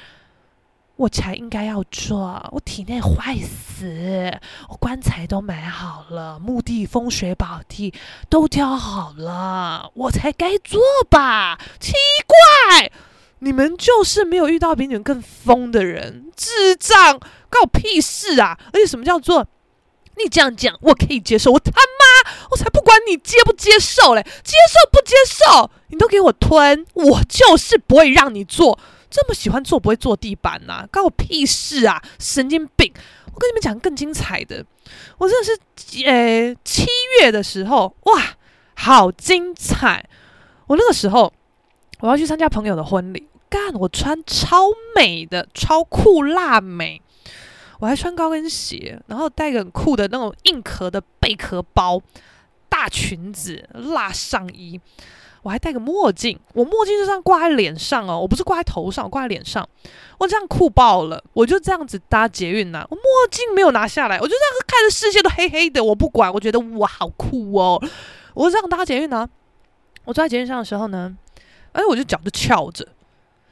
[0.99, 4.37] 我才应该要做，我体内坏死，
[4.67, 7.93] 我棺材都买好了，墓地风水宝地
[8.27, 11.57] 都挑好了，我才该做吧？
[11.79, 11.93] 奇
[12.27, 12.91] 怪，
[13.39, 17.17] 你们就是没有遇到比你们更疯的人，智障，
[17.49, 18.59] 关我屁事啊！
[18.73, 19.47] 而且什么叫做
[20.17, 21.53] 你这样讲，我可以接受？
[21.53, 28.77] 我他妈，我才不管你接不接受嘞，接受不接受，你都给我吞，我就是不会让你做。
[29.09, 30.87] 这么喜欢坐不会坐地板呐、啊？
[30.91, 32.01] 关我屁事啊！
[32.19, 32.93] 神经病！
[33.33, 34.65] 我跟你们讲更精彩的，
[35.17, 36.85] 我真的是，呃，七
[37.19, 38.37] 月的时候，哇，
[38.75, 40.07] 好精彩！
[40.67, 41.31] 我那个时候
[41.99, 47.01] 我要去参加朋友的婚礼，干，我穿超美的，超酷辣美，
[47.79, 52.01] 我还穿高跟鞋，然后带个很酷的那种硬壳的贝壳包，
[52.67, 54.79] 大裙子，辣上衣。
[55.41, 59.67] 我还戴个墨镜，我墨镜就这样挂在脸上哦，我不是挂在头上，挂在脸上，
[60.17, 67.81] 我这样酷爆了，我就这样子搭捷运呐、我墨镜没有拿下来，我就这样看着视线都黑黑的，我不管，我觉得哇好酷哦，
[68.33, 69.29] 我这样搭捷运呢，
[70.03, 71.15] 我坐在捷运上的时候呢，
[71.71, 72.87] 哎，我就脚就翘着，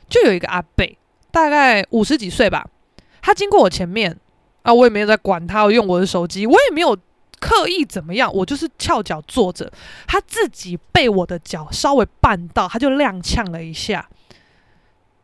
[0.10, 0.86] 就有一个阿伯，
[1.32, 2.68] 大概五十几岁吧，
[3.22, 4.20] 他经过我前面
[4.64, 6.98] 啊，我也没有在管他，我用我的手机，我也没有。
[7.40, 8.34] 刻意怎么样？
[8.34, 9.72] 我就是翘脚坐着，
[10.08, 14.10] 他自己被我的脚稍微绊到，他就踉跄了一下，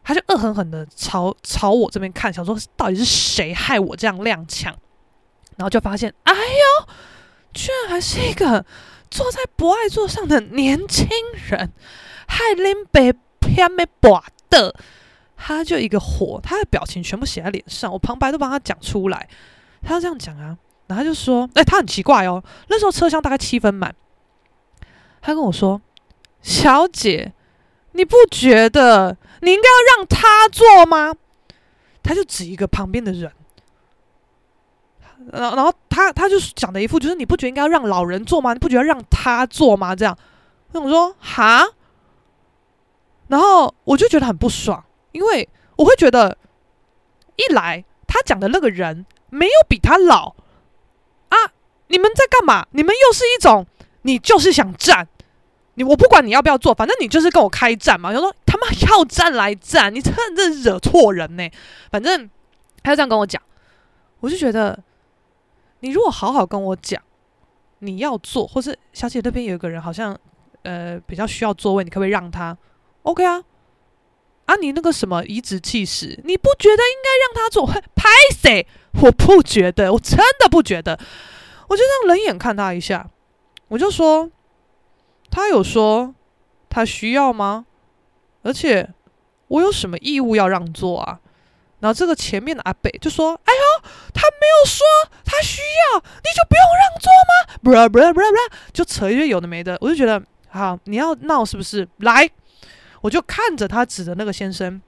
[0.04, 4.66] 他就恶狠狠的朝朝我这边看，想说到底是谁害我这样踉跄？
[5.56, 6.88] 然后就发现，哎呦，
[7.54, 8.66] 居然还是一个
[9.12, 11.08] 坐在不爱坐上的年轻
[11.50, 11.72] 人，
[12.28, 14.76] 害林北偏没拔的。
[15.36, 19.28] 他就一个火，他的表情全部写在脸上，我旁白都帮他讲出来。
[19.82, 20.58] 他就这样讲啊，
[20.88, 22.44] 然后他就说：“哎、他很奇怪哦。
[22.68, 23.96] 那时候车厢大概七分满，
[25.22, 25.82] 他跟我说
[26.42, 27.34] ：‘小姐，
[27.94, 31.16] 你不觉得你应该要让他坐吗？’
[32.04, 33.32] 他就指一个旁边的人，
[35.32, 38.54] 然后然后他他就讲的一副就是你不觉得应该要让老人坐吗？
[38.54, 39.96] 你不觉得让他坐吗？
[39.96, 40.18] 这样，
[40.74, 41.66] 那我说哈，
[43.28, 46.36] 然后我就觉得很不爽。”因为我会觉得，
[47.36, 50.34] 一来他讲的那个人没有比他老，
[51.88, 52.66] 你们在干嘛？
[52.72, 53.66] 你们又是一种，
[54.04, 55.08] 你就是想战，
[55.76, 58.12] 你我不管你要不要做，反正你就是跟我开战嘛。
[58.14, 61.50] 就说他妈要战来战，你真的惹错人呢。
[61.92, 62.30] 反正
[62.82, 63.42] 他就这样跟我讲，
[64.20, 64.78] 我就觉得，
[65.82, 67.02] 你如果好好跟我讲，
[67.80, 70.18] 你要做，或是小姐那边有一个人好像
[70.64, 72.58] 呃比较需要座位，你可不可以让他
[73.04, 73.44] ？OK 啊。
[74.46, 77.66] 啊，你那个什么颐指气使，你不觉得应该让他做？
[77.66, 78.68] 拍谁？
[79.02, 81.00] 我不觉得，我真的不觉得。
[81.68, 83.10] 我就这样冷眼看他一下，
[83.68, 84.30] 我就说，
[85.32, 86.14] 他有说
[86.70, 87.66] 他需要吗？
[88.44, 88.94] 而且
[89.48, 91.20] 我有什么义务要让座啊？
[91.80, 94.86] 然后这个前面的阿北就说：“哎呦，他没有说
[95.26, 98.42] 他需要，你就不用让座吗？”不啦不啦不啦不啦，
[98.72, 99.78] 就扯一些有的没的。
[99.82, 101.88] 我就觉得，好，你要闹是不是？
[101.98, 102.30] 来。
[103.02, 104.82] 我就看着他指的那个先生，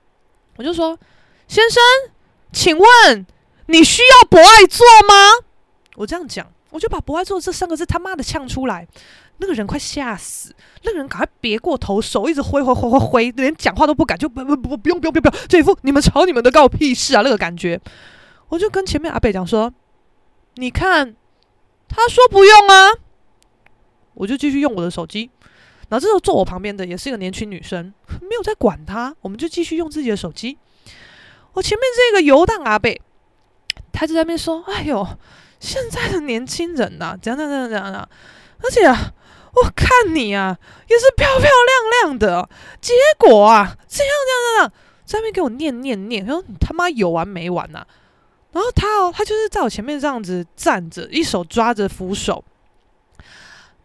[0.55, 0.97] 我就说
[1.49, 1.83] ：“先生，
[2.53, 3.25] 请问
[3.65, 5.45] 你需要博爱座吗？”
[5.97, 8.85] 我这样讲，我就把“不爱做”这三个字他妈的呛出来，
[9.37, 10.53] 那个人快吓死，
[10.83, 17.79] 那个人赶快别过头，手一直挥挥挥挥挥，连讲话都不敢，就不不不不用不用不用不用，这一副你们吵你们的，关我屁事啊那个感觉。
[18.49, 19.73] 我就跟前面阿北讲说
[20.55, 21.15] ：“你看，
[21.87, 22.91] 他说不用啊。”
[24.15, 25.29] 我就继续用我的手机。
[25.87, 30.57] 然后这时候坐我旁边的也是一个年轻女生，没有在管他，我们就继续用自己的手机。
[31.53, 33.01] 我前面这个游荡阿贝，
[33.93, 35.07] 他就在那边说：“哎呦，
[35.65, 38.07] 现在的年轻人呐，怎样怎样怎样的，
[38.63, 39.11] 而且啊，
[39.53, 40.55] 我看你啊，
[40.87, 42.47] 也是漂漂亮亮的，
[42.79, 44.71] 结果啊，这样这样这样，
[45.05, 47.83] 在那边给我念念念，他说你他妈有完没完呐？
[48.51, 52.43] 然后他哦，他就是在我前面这样子站着，一手抓着扶手。”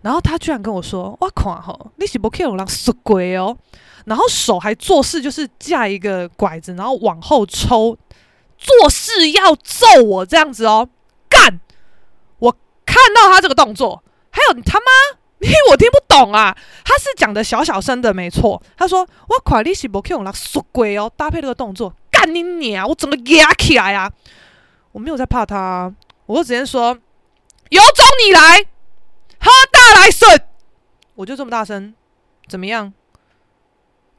[0.02, 3.56] 然后他居然跟我说：“哇，看吼，你是不可以让死鬼哦。”
[4.06, 7.96] 然后手还做事，就是架一个拐子，然后往后抽，
[8.56, 10.88] 做事要揍我这样子哦。
[12.92, 14.86] 看到他这个动作，还有他妈，
[15.38, 16.56] 因为我听不懂啊。
[16.84, 18.60] 他是讲的小小声的，没错。
[18.76, 22.88] 他说：“哇，看你是不可以让死鬼哦。”搭配这个动作，干你娘！
[22.88, 24.10] 我整个压起来啊！
[24.90, 25.94] 我没有在怕他，
[26.26, 26.98] 我就直接说
[27.70, 28.66] ：“有种你来！”
[29.38, 30.48] 喝大来顺，
[31.14, 31.94] 我就这么大声，
[32.48, 32.92] 怎么样？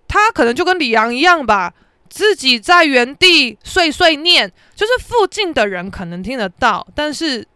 [0.08, 1.74] 他可能就跟李阳一样吧，
[2.10, 7.48] 自己在原地碎碎念，就是附近的人可能听得到，但是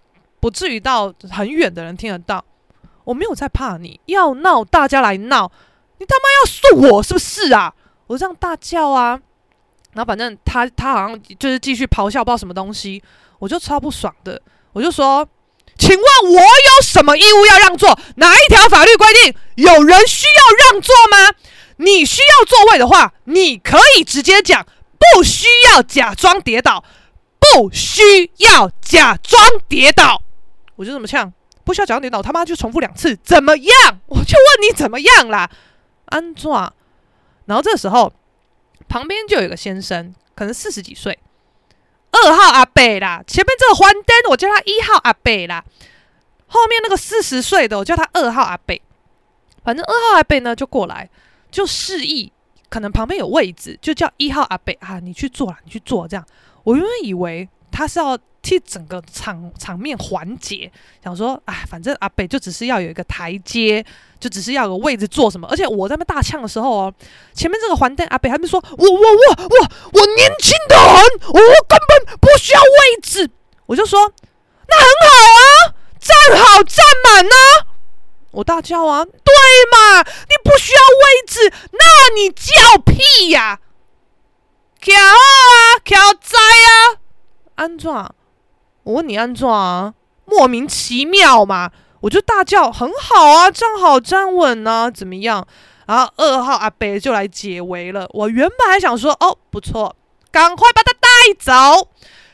[0.46, 2.46] 不至于到很远的人听得到。
[3.04, 5.52] 我没有在怕你，要闹大家来闹，
[5.98, 7.74] 你他妈要诉我是不是啊？
[8.06, 9.20] 我这样大叫啊，
[9.94, 13.02] 然后反正他他好像就是继续咆哮，不知道什么东西，
[13.40, 14.40] 我就超不爽的，
[14.74, 15.28] 我就说。
[15.80, 18.00] 请问我有什么义务要让座？
[18.18, 21.36] 哪一条法律规定有人需要让座吗？
[21.78, 24.64] 你需要座位的话，你可以直接讲，
[25.00, 26.84] 不需要假装跌倒，
[27.40, 30.22] 不需要假装跌倒。
[30.76, 31.32] 我就这么呛，
[31.64, 34.00] 不需要假装跌倒，他妈就重复两次，怎么样？
[34.08, 35.50] 我就问你怎么样啦？
[36.06, 36.52] 安怎？
[37.46, 38.12] 然后这时候
[38.88, 41.18] 旁边就有个先生，可能四十几岁。
[42.12, 45.64] 二号阿伯啦，前面这个黄灯我叫他一号阿伯啦，
[46.48, 48.80] 后面那个四十岁的我叫他二号阿伯。
[49.64, 51.10] 反正二号阿伯呢就过来，
[51.52, 52.32] 就示意
[52.70, 56.26] 可能旁边有位置，就叫一号阿伯啊，你去坐啦，你去坐这样。
[56.64, 60.72] 我原本以为他是要替整个场场面缓解，
[61.04, 63.84] 想说哎，反正阿北就只是要有一个台阶。
[64.18, 66.94] 就只是要有个位置坐什么，而且我在那大呛的时候哦，
[67.34, 73.30] 前面这个黄灯阿北还没说，我我我我我年轻的很，我根本不需要位置，
[73.68, 74.12] 我就说
[74.68, 77.36] 那很好啊，站好站满呢，
[78.32, 79.12] 我大叫啊，对
[79.72, 83.60] 嘛，你不需要位置，那你叫屁呀，
[84.82, 86.98] 巧啊巧哉啊，
[87.56, 87.92] 安怎？
[88.86, 89.94] 我问你安怎啊？
[90.26, 91.72] 莫名其妙嘛。
[92.02, 95.48] 我就大叫，很好啊，站好站稳啊，怎么样？
[95.88, 98.08] 然后二号阿伯就来解围了。
[98.12, 99.96] 我原本还想说，哦，不错，
[100.32, 101.08] 赶快把他带
[101.40, 101.52] 走。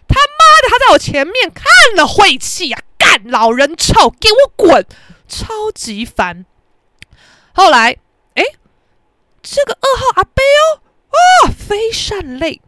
[0.08, 4.86] 他妈的，他在我前面看了晦气呀，干老人臭，给我滚，
[5.28, 6.46] 超级烦。
[7.54, 7.98] 后来，
[8.34, 8.44] 哎，
[9.42, 10.44] 这个二号阿伯
[11.12, 12.62] 哦，啊，非善类，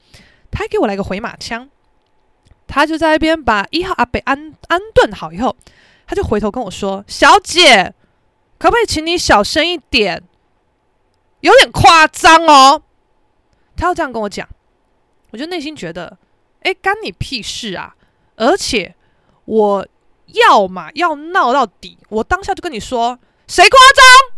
[0.52, 1.70] 他还给我来个回马枪。
[2.68, 5.56] 他就在一边把一号阿伯安安顿好以后，
[6.08, 7.94] 他就回头跟我说：“小姐，
[8.58, 10.24] 可不可以请你小声一点？
[11.42, 12.82] 有点夸张哦。”
[13.78, 14.48] 他要这样跟我讲，
[15.32, 16.18] 我就内心觉得
[16.62, 17.96] ：“哎，干你屁事啊！”
[18.38, 18.96] 而且
[19.46, 19.88] 我
[20.28, 24.38] 要嘛要闹到底，我当下就跟你说：“谁夸张？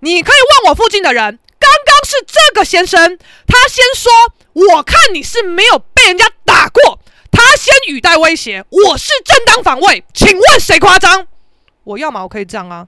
[0.00, 1.38] 你可以问我附近的人。
[1.58, 4.10] 刚刚是这个先生，他先说，
[4.54, 6.98] 我看你是没有被人家打过。”
[7.30, 11.26] 他先语带威胁，我是正当防卫，请问谁夸张？
[11.84, 12.86] 我要嘛，我可以这样啊，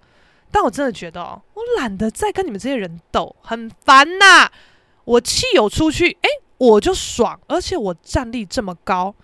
[0.51, 4.51] 但我真的觉得哦，我懒得再跟你们这些人斗，很烦呐。
[5.05, 6.29] 我气有出去，哎，
[6.59, 9.15] 我就爽，而且我战力这么高，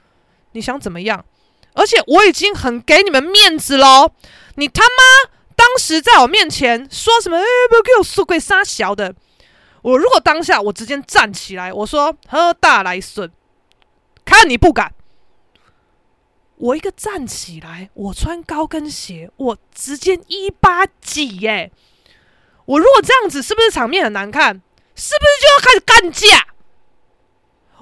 [0.52, 1.24] 你想怎么样？
[1.74, 4.10] 而且我已经很给你们面子喽，
[4.56, 7.36] 你他妈当时在我面前说什么？
[7.36, 9.14] 哎，不要给我输鬼杀小的。
[9.82, 13.30] 我如果当下我直接站起来，我说喝大来顺，
[14.24, 14.92] 看你不敢。
[16.58, 21.70] 我一个站起来，我穿高跟鞋，我直接一八几耶！
[22.66, 24.60] 我如果这样子，是不是场面很难看？
[24.94, 26.48] 是不是就要开始干架？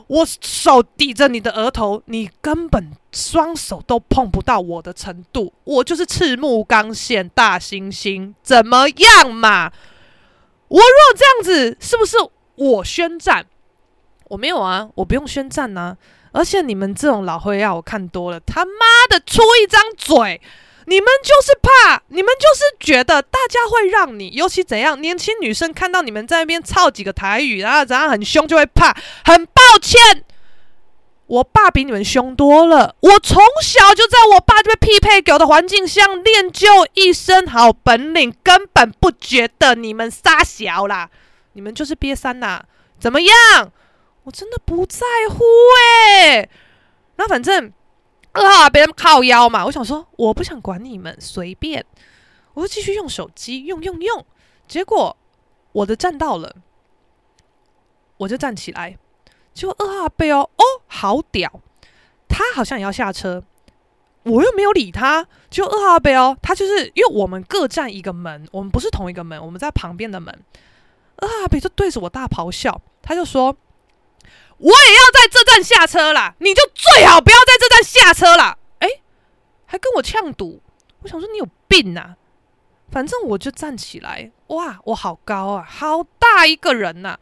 [0.09, 9.73] 我手抵着你的额头，你根本双手都碰不到我的程度，我就是赤木刚宪大猩猩，怎么样嘛？
[10.69, 12.17] 我如果这样子，是不是
[12.55, 13.47] 我宣战？
[14.29, 15.99] 我没有啊，我不用宣战呐、啊。
[16.37, 18.73] 而且你们这种老灰啊，我看多了，他妈
[19.09, 20.39] 的出一张嘴，
[20.85, 28.95] 你们就是怕，你们就是觉得大家会让你，尤其怎样，年轻女生看到你们在那边操几个台语，然后怎样很凶就会怕。
[29.25, 30.25] 很抱歉，
[31.27, 41.09] 我爸比你们凶多了，我从小就在我爸这边匹配狗的环境下练就一身好本领，根本不觉得你们撒小啦，
[41.55, 42.61] 你们就是瘪三呐，
[43.01, 43.73] 怎么样？
[44.27, 45.45] 我真的不在乎
[46.27, 46.49] 哎、
[47.15, 47.73] 那反正
[48.33, 51.87] 二号被他们靠腰嘛，我想说我不想管你们，随便，
[52.55, 54.27] 我就继续用手机用用用。
[54.67, 55.17] 结果
[55.71, 56.57] 我的站到了，
[58.17, 58.99] 我就站起来，
[59.55, 61.61] 结果二号被哦哦好屌，
[62.29, 63.45] 他好像也要下车，
[64.25, 65.25] 我又没有理他。
[65.49, 70.37] 就二号被哦，他就是因为我们各站一个门，我们不是同一个门，我们在旁边的门。
[71.19, 73.57] 二号被就对着我大咆哮，他就说。
[74.59, 78.57] 我也要在这站下车啦，你就最好不要在这站下车啦。
[78.79, 78.89] 哎，
[79.67, 80.63] 还跟我呛赌，
[81.03, 82.15] 我想说你有病呐！
[82.91, 87.19] 反正我就站起来，哇，我好高啊，好大一个人呐！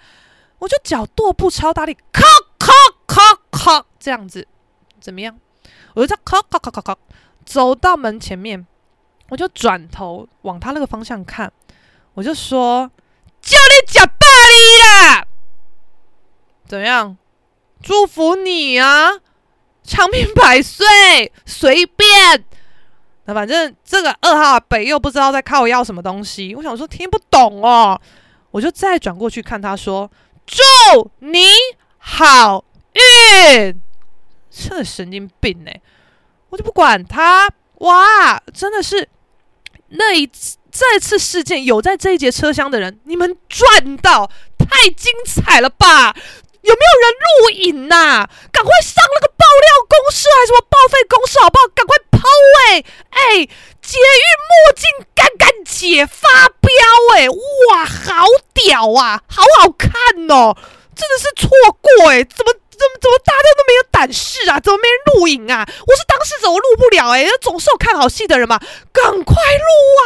[0.59, 2.23] 我就脚跺步超大力，咔
[2.59, 2.73] 咔
[3.07, 4.47] 咔咔这样子，
[5.01, 5.39] 怎么样？
[5.95, 6.97] 我就这样咔咔咔咔咔
[7.45, 8.67] 走到门前面，
[9.31, 11.53] 我就转头往他那个方向看，
[12.15, 12.91] 我就说：
[13.41, 15.27] 叫你假霸力啦！
[16.67, 17.17] 怎么样？
[17.85, 19.11] 祝福你啊，
[19.83, 22.43] 长命百岁，随便。
[23.27, 28.01] 那反正这个二号北又不知道在靠要什么东西，我想说听不懂哦，
[28.51, 30.11] 我就再转过去看他说
[30.47, 31.45] ：“祝你
[31.99, 32.65] 好
[32.95, 33.79] 运。”
[34.51, 35.71] 这神经病呢、
[36.49, 37.51] 我就不管他。
[37.81, 39.07] 哇，真的是
[39.89, 46.17] 那一次这次事件有在这一节车厢的人，你们赚到，太精彩了吧！
[46.65, 51.69] 有没有人录影呐、赶快上那个爆料公式还是什么报废公式好不好？
[51.75, 52.19] 赶快抛
[52.69, 53.47] 哎哎！
[53.85, 56.71] 捷运墨镜干干姐发飙
[57.17, 59.91] 哎、哇，好屌啊，好好看
[60.31, 60.57] 哦！
[60.97, 61.51] 真的是错
[61.83, 64.61] 过哎、怎么怎么怎么大家都没有胆识啊？
[64.61, 65.67] 怎么没人录影啊？
[65.87, 68.59] 我是当事者，我录不了哎、欸，总是有看好戏的人嘛，
[68.93, 69.71] 赶快录
[70.01, 70.05] 啊！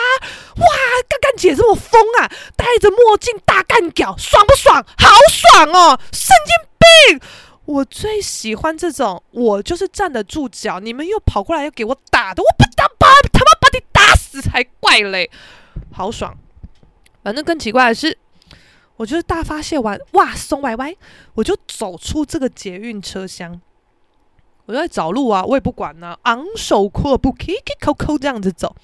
[0.57, 0.67] 哇，
[1.09, 4.85] 干干姐这么疯啊，戴着墨镜大干屌，爽不爽？
[4.97, 5.99] 好爽哦！
[6.13, 7.21] 神经病！
[7.65, 15.31] 我最喜欢这种，我就是站得住脚，你们又跑过来要给我打的，我不打把他妈把你打死才怪嘞！
[15.93, 16.35] 好爽，
[17.23, 18.17] 反正更奇怪的是，
[18.99, 20.95] 我就是大发泄完，哇，松歪歪，
[21.35, 23.61] 我就走出这个捷运车厢，
[24.67, 28.75] 我就在找路啊，我也不管呢、昂首阔步，K K 扣扣这样子走。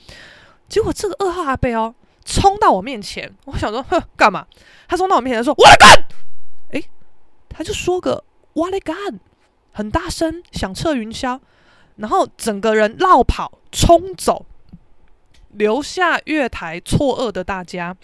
[0.69, 1.95] 结果这个二号阿伯哦，
[2.25, 4.47] 冲到我面前，我想说，哼，干嘛？
[4.87, 6.07] 他冲到我面前说：“我来干！”
[6.71, 6.83] 哎，
[7.49, 8.23] 他就说个
[8.55, 8.97] “我来干”，
[9.73, 11.41] 很大声，响彻云霄，
[11.97, 14.47] 然后整个人绕跑冲走，
[15.51, 17.97] 留下月台错愕的大家。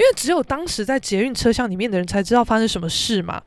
[0.00, 3.42] 因为只有当时在捷运车厢里面的人才知道发生什么事嘛。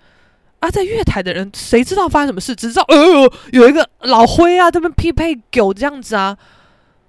[0.60, 2.56] 啊，在月台的人谁知道发生什么事？
[2.56, 6.38] 只知道，呃，有一个老灰啊，这边匹配狗这样子啊。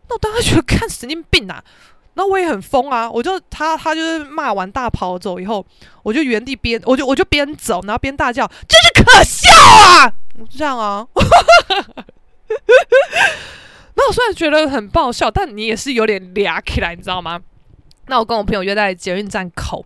[0.09, 1.63] 那我当时觉得看神经病啊！
[2.15, 3.11] 那我也很疯啊！
[3.11, 5.65] 我就他他就是骂完大跑走以后，
[6.03, 10.11] 我就原地边我就我就边走，然后边大叫，真是可笑啊！
[10.57, 11.07] 这样啊。
[13.95, 17.41] 那我虽然觉得很爆笑，但你也是有点嗲起来，你知道吗？
[18.07, 19.85] 那我跟我朋友约在捷运站口，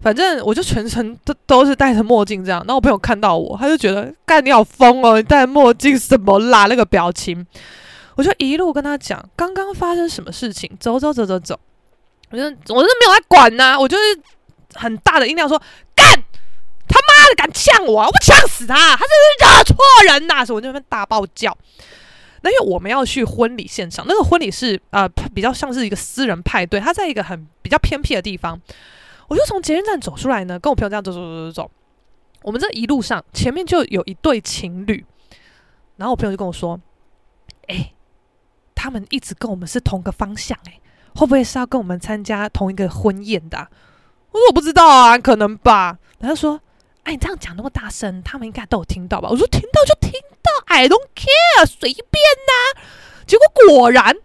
[0.00, 2.62] 反正我就全程都都是戴着墨镜这样。
[2.66, 6.66] 那我朋友看到我，他就觉得干你好疯哦，你戴墨镜什么啦？
[6.66, 7.46] 那个表情，
[8.16, 11.58] 我就一路跟他讲刚刚发生什么事情，走走走走走。
[12.30, 14.02] 我就我是没有在管呐、我就是
[14.74, 15.60] 很大的音量说
[15.94, 16.06] 干
[16.88, 19.76] 他妈的敢呛我，我不呛死他，他真是惹错
[20.08, 20.44] 人呐、啊！
[20.44, 21.56] 所以我就在那边大爆叫。
[22.42, 28.60] 那因为我们要去婚礼现场，那个婚礼是呃比较像是一个私人派对，它在一个很比较偏僻的地方。
[29.28, 31.70] 我就从捷运站走出来呢，跟我朋友这样走走走走走。
[32.42, 35.04] 我们这一路上前面就有一对情侣，
[35.96, 36.78] 然后我朋友就跟我说
[37.68, 37.92] ：“哎、
[38.74, 40.80] 他们一直跟我们是同个方向、哎，
[41.14, 43.68] 会不会是要跟我们参加同一个婚宴的、？”
[44.32, 46.60] 我说：“我不知道啊，可能吧。”然后说。
[47.04, 49.28] 哎，你这样讲那么大声，他们应该都有听到吧？
[49.28, 52.80] 我说听到就听到，I don't care，随便呐、
[53.26, 54.16] 结果果然，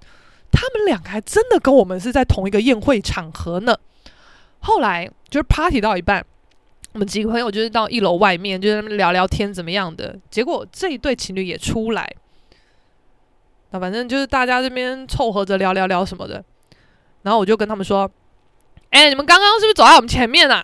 [0.51, 3.75] 他们两个还真的跟我们是在同一个宴会场合呢。
[4.59, 6.23] 后来就是 party 到一半，
[6.93, 10.15] 我们几个朋友就是到一楼外面，就在那边聊聊天怎么样的。
[10.29, 12.07] 结果这一对情侣也出来，
[13.71, 16.43] 那反正就是大家这边凑合着聊聊聊什么的。
[17.23, 18.09] 然后我就跟他们说
[18.91, 20.63] ：“哎，你们刚刚是不是走在我们前面啊？”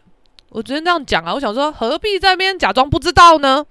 [0.54, 3.66] 我昨天这样讲啊，我想说何必在那边假装不知道呢？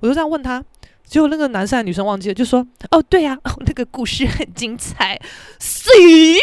[0.00, 0.62] 我就这样问他，
[1.04, 5.20] 结果那个男生还女生忘记了，就说：“哦，对呀、那个故事很精彩。”
[5.60, 6.36] 咦？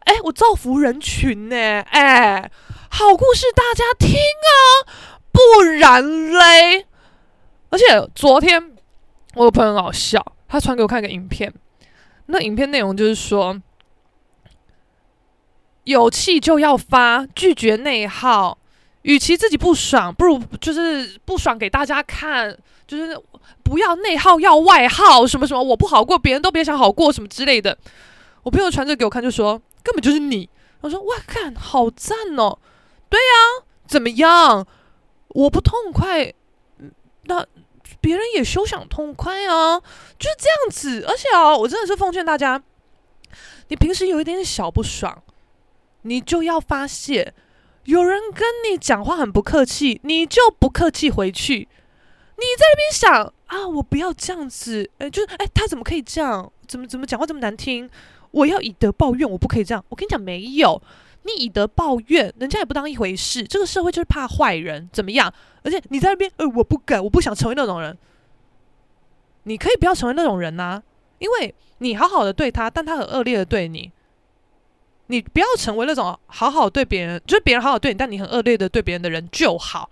[0.00, 1.56] 哎，我造福人群呢！
[1.56, 2.50] 哎，
[2.90, 4.90] 好故事大家听啊，
[5.30, 6.86] 不然嘞？
[7.70, 8.72] 而且昨天
[9.34, 11.54] 我有朋友很好笑，他传给我看一个影片，
[12.26, 13.62] 那影片内容就是说，
[15.84, 18.58] 有气就要发，拒绝内耗。
[19.02, 23.18] 与其自己不爽，不如就是不爽给大家看，就是
[23.62, 27.76] 不要内耗，要外耗，什么什么，我不好过，别人都别想好过，什么之类的。
[28.42, 30.48] 我朋友传这给我看，就说根本就是你。
[30.82, 32.58] 我说哇，看好赞哦，
[33.08, 34.66] 对呀，怎么样？
[35.28, 36.32] 我不痛快，
[37.24, 37.46] 那
[38.00, 39.78] 别人也休想痛快啊，
[40.18, 41.04] 就是这样子。
[41.06, 42.62] 而且啊，我真的是奉劝大家，
[43.68, 45.22] 你平时有一点小不爽，
[46.02, 47.32] 你就要发泄。
[47.84, 51.68] 有人跟你讲话很不客气，你就不客气回去。
[52.36, 56.50] 你在那边想啊，我不要这样子，哎，就是哎，他怎么可以这样？
[56.66, 57.88] 怎么怎么讲话这么难听？
[58.30, 59.84] 我要以德报怨，我不可以这样。
[59.88, 60.80] 我跟你讲，没有，
[61.24, 63.42] 你以德报怨，人家也不当一回事。
[63.42, 65.32] 这个社会就是怕坏人，怎么样？
[65.62, 67.96] 而且你在那边，呃，我不敢，我不想成为那种人。
[69.42, 70.82] 你可以不要成为那种人呐，
[71.18, 73.90] 因为你好好的对他，但他很恶劣的对你。
[75.10, 79.90] 你不要成为那种好好对别人，就是别人好好对你，但你很恶劣的对别人的人就好。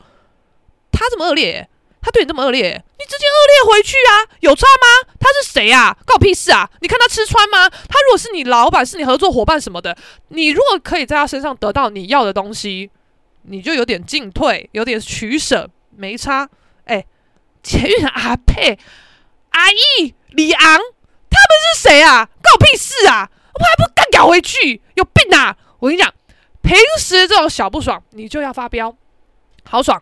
[0.93, 1.69] 他这么恶劣，
[2.01, 5.13] 他对你这么恶劣，你直接恶劣回去啊，有差吗？
[5.19, 5.93] 他是谁啊？
[6.07, 6.71] 关我屁事啊！
[6.81, 7.69] 你看他吃穿吗？
[7.69, 9.97] 他如果是你老板，是你合作伙伴什么的，
[10.29, 12.91] 你如果可以在他身上得到你要的东西，
[13.43, 16.49] 你就有点进退，有点取舍，没差。
[16.85, 17.05] 哎，
[17.63, 18.79] 捷运阿佩、
[19.51, 20.79] 阿义、李昂，
[21.31, 22.25] 他们是谁啊？
[22.41, 23.31] 关我屁事啊！
[23.59, 25.57] 我还不干搞回去，有病啊！
[25.79, 26.13] 我跟你讲，
[26.63, 28.95] 平时这种小不爽，你就要发飙，
[29.65, 30.01] 好爽！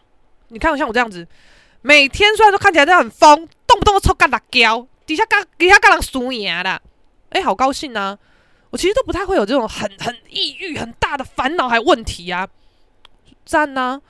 [0.48, 1.26] 你看我像我这样子，
[1.82, 6.80] 每天虽然说看起来都很疯，动不动就抽干辣椒，底下干底下干人输赢的，
[7.30, 8.18] 哎，好高兴啊！
[8.70, 12.46] 我其实都不太会有这种很很抑郁、很大的烦恼还问题啊，
[13.44, 14.00] 赞呐、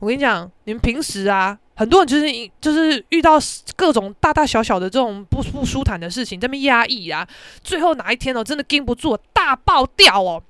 [0.00, 1.58] 我跟你讲，你们平时啊。
[1.74, 3.38] 很多人就是就是遇到
[3.76, 7.26] 各种大大小小的这种不不舒坦的事情，这么压抑啊，
[7.62, 10.42] 最后哪一天哦，真的禁不住大爆掉哦，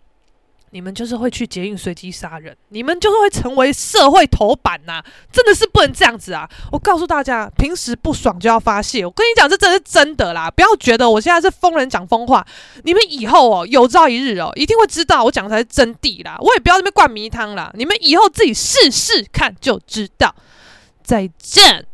[0.70, 6.48] 你们就是会去捷运随机杀人，你们就是会成为社会头版呐、真的是不能这样子啊！
[6.72, 9.04] 我告诉大家，平时不爽就要发泄。
[9.04, 12.44] 我跟你讲，这真的是真的啦，不要觉得我现在是疯人讲疯话，
[12.84, 16.36] 你们以后哦，有朝一日哦，一定会知道我讲的才是真谛啦。
[16.40, 20.34] 我也不要这边灌迷汤啦，你们以后自己试试看就知道。
[21.02, 21.86] 再见。